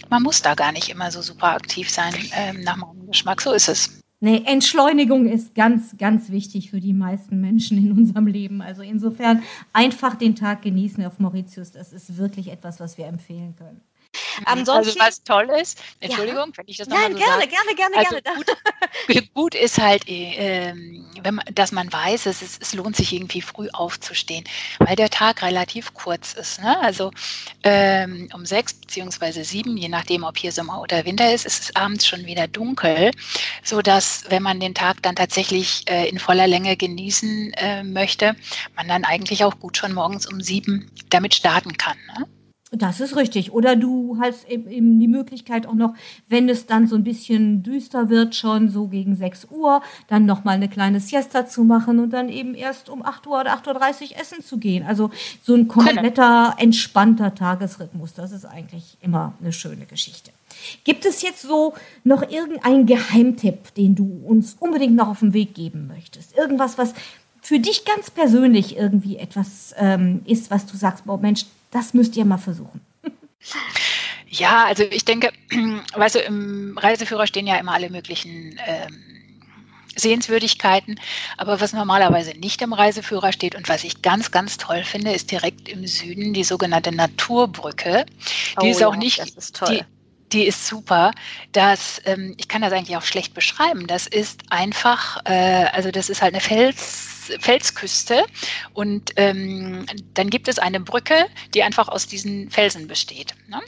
Man 0.09 0.23
muss 0.23 0.41
da 0.41 0.55
gar 0.55 0.71
nicht 0.71 0.89
immer 0.89 1.11
so 1.11 1.21
super 1.21 1.53
aktiv 1.53 1.89
sein, 1.89 2.13
äh, 2.35 2.53
nach 2.53 2.77
meinem 2.77 3.07
Geschmack. 3.07 3.41
So 3.41 3.53
ist 3.53 3.69
es. 3.69 4.01
Nee, 4.19 4.43
Entschleunigung 4.45 5.27
ist 5.27 5.53
ganz, 5.53 5.97
ganz 5.97 6.29
wichtig 6.29 6.69
für 6.69 6.79
die 6.79 6.93
meisten 6.93 7.41
Menschen 7.41 7.77
in 7.77 7.91
unserem 7.91 8.25
Leben. 8.25 8.61
Also 8.61 8.81
insofern 8.81 9.43
einfach 9.73 10.15
den 10.15 10.35
Tag 10.35 10.61
genießen 10.61 11.05
auf 11.05 11.19
Mauritius. 11.19 11.71
Das 11.71 11.91
ist 11.91 12.17
wirklich 12.17 12.47
etwas, 12.49 12.79
was 12.79 12.97
wir 12.97 13.07
empfehlen 13.07 13.53
können. 13.57 13.81
Mhm. 14.39 14.45
Ansonsten, 14.45 14.99
also 14.99 14.99
was 14.99 15.23
toll 15.23 15.49
ist, 15.61 15.81
Entschuldigung, 15.99 16.49
ja. 16.49 16.57
wenn 16.57 16.65
ich 16.67 16.77
das 16.77 16.87
nochmal 16.87 17.11
so 17.11 17.17
gerne, 17.17 17.33
sage. 17.33 17.47
gerne, 17.47 17.75
gerne, 17.75 17.97
also 17.97 18.17
gerne, 18.21 18.43
gut, 19.07 19.33
gut, 19.33 19.55
ist 19.55 19.79
halt, 19.79 20.07
äh, 20.07 20.73
wenn 21.21 21.35
man, 21.35 21.45
dass 21.53 21.71
man 21.71 21.91
weiß, 21.91 22.25
es, 22.25 22.41
ist, 22.41 22.61
es 22.61 22.73
lohnt 22.73 22.95
sich 22.95 23.13
irgendwie 23.13 23.41
früh 23.41 23.69
aufzustehen, 23.71 24.43
weil 24.79 24.95
der 24.95 25.09
Tag 25.09 25.41
relativ 25.41 25.93
kurz 25.93 26.33
ist. 26.33 26.61
Ne? 26.61 26.79
Also 26.81 27.11
ähm, 27.63 28.29
um 28.33 28.45
sechs 28.45 28.73
beziehungsweise 28.73 29.43
sieben, 29.43 29.77
je 29.77 29.89
nachdem, 29.89 30.23
ob 30.23 30.37
hier 30.37 30.51
Sommer 30.51 30.81
oder 30.81 31.05
Winter 31.05 31.33
ist, 31.33 31.45
ist 31.45 31.63
es 31.63 31.75
abends 31.75 32.07
schon 32.07 32.25
wieder 32.25 32.47
dunkel, 32.47 33.11
so 33.63 33.81
dass 33.81 34.25
wenn 34.29 34.43
man 34.43 34.59
den 34.59 34.73
Tag 34.73 35.01
dann 35.03 35.15
tatsächlich 35.15 35.83
äh, 35.89 36.07
in 36.07 36.19
voller 36.19 36.47
Länge 36.47 36.75
genießen 36.77 37.53
äh, 37.53 37.83
möchte, 37.83 38.35
man 38.75 38.87
dann 38.87 39.03
eigentlich 39.03 39.43
auch 39.43 39.59
gut 39.59 39.77
schon 39.77 39.93
morgens 39.93 40.27
um 40.27 40.41
sieben 40.41 40.91
damit 41.09 41.33
starten 41.33 41.77
kann. 41.77 41.97
Ne? 42.17 42.25
Das 42.75 42.99
ist 42.99 43.15
richtig. 43.15 43.53
Oder 43.53 43.75
du 43.75 44.17
hast 44.19 44.49
eben 44.49 44.99
die 44.99 45.07
Möglichkeit 45.07 45.67
auch 45.67 45.75
noch, 45.75 45.93
wenn 46.27 46.49
es 46.49 46.65
dann 46.65 46.87
so 46.87 46.95
ein 46.95 47.03
bisschen 47.03 47.61
düster 47.61 48.09
wird, 48.09 48.33
schon 48.33 48.69
so 48.69 48.87
gegen 48.87 49.15
6 49.15 49.49
Uhr, 49.51 49.83
dann 50.07 50.25
nochmal 50.25 50.55
eine 50.55 50.69
kleine 50.69 50.99
Siesta 50.99 51.45
zu 51.45 51.63
machen 51.63 51.99
und 51.99 52.09
dann 52.09 52.29
eben 52.29 52.55
erst 52.55 52.89
um 52.89 53.05
8 53.05 53.27
Uhr 53.27 53.41
oder 53.41 53.53
8.30 53.53 54.13
Uhr 54.13 54.19
essen 54.19 54.43
zu 54.43 54.57
gehen. 54.57 54.83
Also 54.87 55.11
so 55.43 55.53
ein 55.53 55.67
kompletter, 55.67 56.55
entspannter 56.57 57.35
Tagesrhythmus. 57.35 58.15
Das 58.15 58.31
ist 58.31 58.45
eigentlich 58.45 58.97
immer 59.01 59.33
eine 59.39 59.53
schöne 59.53 59.85
Geschichte. 59.85 60.31
Gibt 60.83 61.05
es 61.05 61.21
jetzt 61.21 61.43
so 61.43 61.73
noch 62.03 62.27
irgendeinen 62.27 62.87
Geheimtipp, 62.87 63.75
den 63.75 63.95
du 63.95 64.23
uns 64.25 64.55
unbedingt 64.59 64.95
noch 64.95 65.09
auf 65.09 65.19
den 65.19 65.33
Weg 65.33 65.53
geben 65.53 65.87
möchtest? 65.87 66.35
Irgendwas, 66.35 66.77
was 66.77 66.93
für 67.43 67.59
dich 67.59 67.85
ganz 67.85 68.09
persönlich 68.09 68.77
irgendwie 68.77 69.17
etwas 69.17 69.75
ähm, 69.77 70.21
ist, 70.25 70.49
was 70.49 70.65
du 70.65 70.77
sagst, 70.77 71.05
boah 71.05 71.17
Mensch, 71.17 71.45
das 71.71 71.93
müsst 71.93 72.15
ihr 72.15 72.25
mal 72.25 72.37
versuchen. 72.37 72.81
Ja, 74.35 74.65
also 74.65 74.81
ich 74.81 75.05
denke, 75.05 75.31
weißt 75.93 76.15
du, 76.15 76.19
im 76.19 76.75
Reiseführer 76.75 77.27
stehen 77.27 77.45
ja 77.45 77.57
immer 77.57 77.73
alle 77.73 77.91
möglichen 77.91 78.59
ähm, 78.65 79.03
Sehenswürdigkeiten. 79.95 80.99
Aber 81.37 81.61
was 81.61 81.71
normalerweise 81.71 82.31
nicht 82.31 82.61
im 82.63 82.73
Reiseführer 82.73 83.31
steht 83.31 83.53
und 83.53 83.69
was 83.69 83.83
ich 83.83 84.01
ganz, 84.01 84.31
ganz 84.31 84.57
toll 84.57 84.83
finde, 84.83 85.11
ist 85.11 85.29
direkt 85.29 85.69
im 85.69 85.85
Süden 85.85 86.33
die 86.33 86.43
sogenannte 86.43 86.91
Naturbrücke. 86.91 88.07
Die 88.59 88.65
oh, 88.65 88.71
ist 88.71 88.83
auch 88.83 88.93
ja, 88.93 88.99
nicht, 88.99 89.19
ist 89.19 89.61
die, 89.69 89.83
die 90.31 90.45
ist 90.45 90.65
super. 90.65 91.11
Das, 91.51 92.01
ähm, 92.05 92.33
ich 92.37 92.47
kann 92.47 92.63
das 92.63 92.73
eigentlich 92.73 92.97
auch 92.97 93.03
schlecht 93.03 93.35
beschreiben. 93.35 93.85
Das 93.85 94.07
ist 94.07 94.41
einfach, 94.49 95.21
äh, 95.25 95.65
also 95.73 95.91
das 95.91 96.09
ist 96.09 96.23
halt 96.23 96.33
eine 96.33 96.41
Fels, 96.41 97.12
Felsküste 97.39 98.25
und 98.73 99.11
ähm, 99.15 99.85
dann 100.13 100.29
gibt 100.29 100.47
es 100.47 100.59
eine 100.59 100.79
Brücke, 100.79 101.27
die 101.53 101.63
einfach 101.63 101.87
aus 101.87 102.07
diesen 102.07 102.49
Felsen 102.49 102.87
besteht. 102.87 103.35
Ne? 103.47 103.61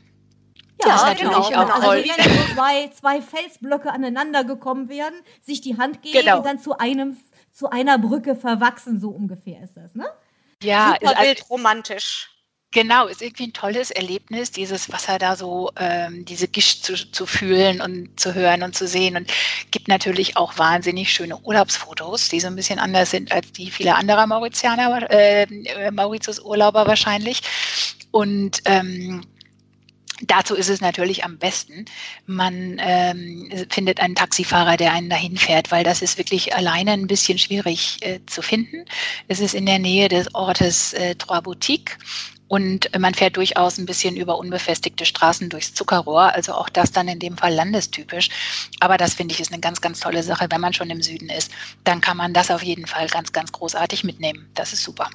Ja, 0.81 0.89
das 0.89 0.95
ist 1.01 1.07
natürlich 1.07 1.31
genau, 1.31 1.39
auch 1.39 1.49
genau. 1.49 1.79
toll. 1.79 1.97
Also 1.97 2.09
wenn 2.09 2.55
zwei, 2.55 2.89
zwei 2.89 3.21
Felsblöcke 3.21 3.91
aneinander 3.91 4.43
gekommen 4.43 4.89
werden, 4.89 5.15
sich 5.41 5.61
die 5.61 5.77
Hand 5.77 6.01
geben 6.01 6.19
genau. 6.19 6.37
und 6.37 6.45
dann 6.45 6.59
zu 6.59 6.77
einem 6.77 7.17
zu 7.51 7.69
einer 7.69 7.97
Brücke 7.97 8.35
verwachsen, 8.35 8.99
so 8.99 9.09
ungefähr 9.09 9.63
ist 9.63 9.77
das, 9.77 9.95
ne? 9.95 10.05
Ja, 10.61 10.97
Super 10.99 11.13
ist 11.13 11.21
wild 11.21 11.49
romantisch. 11.49 12.34
Genau, 12.75 13.07
ist 13.07 13.21
irgendwie 13.21 13.47
ein 13.47 13.53
tolles 13.53 13.89
Erlebnis, 13.89 14.51
dieses 14.51 14.91
Wasser 14.91 15.17
da 15.17 15.37
so, 15.37 15.71
ähm, 15.79 16.25
diese 16.25 16.49
Gischt 16.49 16.83
zu, 16.83 16.95
zu 17.09 17.25
fühlen 17.25 17.79
und 17.79 18.19
zu 18.19 18.33
hören 18.33 18.63
und 18.63 18.75
zu 18.75 18.85
sehen. 18.85 19.15
Und 19.15 19.31
gibt 19.71 19.87
natürlich 19.87 20.35
auch 20.35 20.57
wahnsinnig 20.57 21.13
schöne 21.13 21.37
Urlaubsfotos, 21.37 22.27
die 22.27 22.41
so 22.41 22.47
ein 22.47 22.55
bisschen 22.57 22.77
anders 22.77 23.11
sind 23.11 23.31
als 23.31 23.49
die 23.53 23.71
vieler 23.71 23.95
anderer 23.95 24.27
Mauritianer, 24.27 25.09
äh, 25.09 25.47
Mauritius-Urlauber 25.89 26.85
wahrscheinlich. 26.85 27.43
Und 28.11 28.61
ähm, 28.65 29.21
Dazu 30.21 30.55
ist 30.55 30.69
es 30.69 30.79
natürlich 30.79 31.25
am 31.25 31.37
besten, 31.37 31.83
man 32.25 32.77
ähm, 32.79 33.51
findet 33.69 33.99
einen 33.99 34.15
Taxifahrer, 34.15 34.77
der 34.77 34.93
einen 34.93 35.09
dahin 35.09 35.35
fährt, 35.35 35.71
weil 35.71 35.83
das 35.83 36.01
ist 36.01 36.17
wirklich 36.17 36.55
alleine 36.55 36.93
ein 36.93 37.07
bisschen 37.07 37.37
schwierig 37.37 37.97
äh, 37.99 38.21
zu 38.25 38.41
finden. 38.41 38.85
Es 39.27 39.41
ist 39.41 39.53
in 39.53 39.65
der 39.65 39.77
Nähe 39.77 40.07
des 40.07 40.33
Ortes 40.33 40.93
äh, 40.93 41.15
Trois 41.15 41.41
Boutiques 41.41 41.97
und 42.47 42.89
man 42.97 43.13
fährt 43.13 43.37
durchaus 43.37 43.77
ein 43.77 43.85
bisschen 43.85 44.15
über 44.15 44.37
unbefestigte 44.37 45.05
Straßen 45.05 45.49
durchs 45.49 45.73
Zuckerrohr, 45.73 46.33
also 46.33 46.53
auch 46.53 46.69
das 46.69 46.91
dann 46.91 47.07
in 47.07 47.19
dem 47.19 47.37
Fall 47.37 47.53
landestypisch. 47.53 48.29
Aber 48.79 48.97
das 48.97 49.15
finde 49.15 49.33
ich 49.33 49.39
ist 49.39 49.51
eine 49.51 49.61
ganz, 49.61 49.81
ganz 49.81 49.99
tolle 49.99 50.23
Sache. 50.23 50.47
Wenn 50.49 50.61
man 50.61 50.73
schon 50.73 50.89
im 50.89 51.01
Süden 51.01 51.29
ist, 51.29 51.51
dann 51.83 52.01
kann 52.01 52.17
man 52.17 52.33
das 52.33 52.51
auf 52.51 52.63
jeden 52.63 52.85
Fall 52.87 53.07
ganz, 53.07 53.33
ganz 53.33 53.51
großartig 53.51 54.03
mitnehmen. 54.03 54.49
Das 54.53 54.73
ist 54.73 54.83
super. 54.83 55.09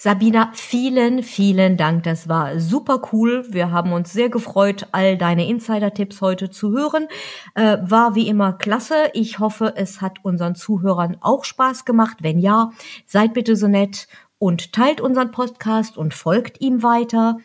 Sabina, 0.00 0.52
vielen, 0.54 1.24
vielen 1.24 1.76
Dank. 1.76 2.04
Das 2.04 2.28
war 2.28 2.60
super 2.60 3.02
cool. 3.12 3.44
Wir 3.48 3.72
haben 3.72 3.92
uns 3.92 4.12
sehr 4.12 4.28
gefreut, 4.28 4.86
all 4.92 5.18
deine 5.18 5.48
Insider-Tipps 5.48 6.20
heute 6.20 6.50
zu 6.50 6.70
hören. 6.70 7.08
Äh, 7.56 7.78
war 7.80 8.14
wie 8.14 8.28
immer 8.28 8.52
klasse. 8.52 9.10
Ich 9.12 9.40
hoffe, 9.40 9.72
es 9.74 10.00
hat 10.00 10.18
unseren 10.22 10.54
Zuhörern 10.54 11.16
auch 11.20 11.44
Spaß 11.44 11.84
gemacht. 11.84 12.18
Wenn 12.20 12.38
ja, 12.38 12.70
seid 13.06 13.34
bitte 13.34 13.56
so 13.56 13.66
nett 13.66 14.06
und 14.38 14.72
teilt 14.72 15.00
unseren 15.00 15.30
Podcast 15.30 15.96
und 15.96 16.14
folgt 16.14 16.60
ihm 16.60 16.82
weiter. 16.82 17.38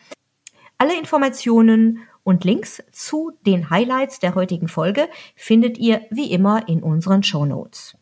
Alle 0.78 0.98
Informationen 0.98 2.00
und 2.22 2.44
Links 2.44 2.82
zu 2.90 3.32
den 3.46 3.70
Highlights 3.70 4.18
der 4.18 4.34
heutigen 4.34 4.68
Folge 4.68 5.08
findet 5.36 5.78
ihr 5.78 6.02
wie 6.10 6.32
immer 6.32 6.68
in 6.68 6.82
unseren 6.82 7.22
Show 7.22 7.44
Notes. 7.44 7.96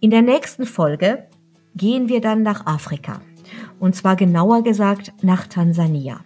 In 0.00 0.10
der 0.10 0.22
nächsten 0.22 0.66
Folge 0.66 1.28
gehen 1.74 2.08
wir 2.08 2.20
dann 2.20 2.42
nach 2.42 2.66
Afrika. 2.66 3.20
Und 3.78 3.94
zwar 3.94 4.16
genauer 4.16 4.62
gesagt 4.62 5.12
nach 5.22 5.46
Tansania. 5.46 6.24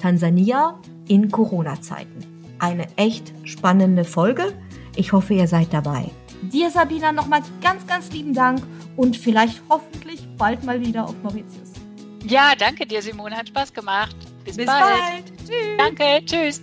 Tansania 0.00 0.78
in 1.08 1.30
Corona-Zeiten. 1.30 2.26
Eine 2.58 2.86
echt 2.96 3.32
spannende 3.44 4.04
Folge. 4.04 4.52
Ich 4.96 5.12
hoffe, 5.12 5.34
ihr 5.34 5.48
seid 5.48 5.72
dabei. 5.72 6.10
Dir, 6.42 6.70
Sabina, 6.70 7.12
nochmal 7.12 7.42
ganz, 7.60 7.86
ganz 7.86 8.10
lieben 8.12 8.34
Dank 8.34 8.62
und 8.96 9.16
vielleicht 9.16 9.62
hoffentlich 9.68 10.26
bald 10.36 10.64
mal 10.64 10.80
wieder 10.80 11.04
auf 11.04 11.14
Mauritius. 11.22 11.72
Ja, 12.26 12.52
danke 12.58 12.86
dir, 12.86 13.02
Simone. 13.02 13.36
Hat 13.36 13.48
Spaß 13.48 13.72
gemacht. 13.72 14.16
Bis, 14.44 14.56
Bis 14.56 14.66
bald. 14.66 14.80
bald. 14.80 15.24
Tschüss. 15.38 15.76
Danke. 15.78 16.24
Tschüss. 16.24 16.62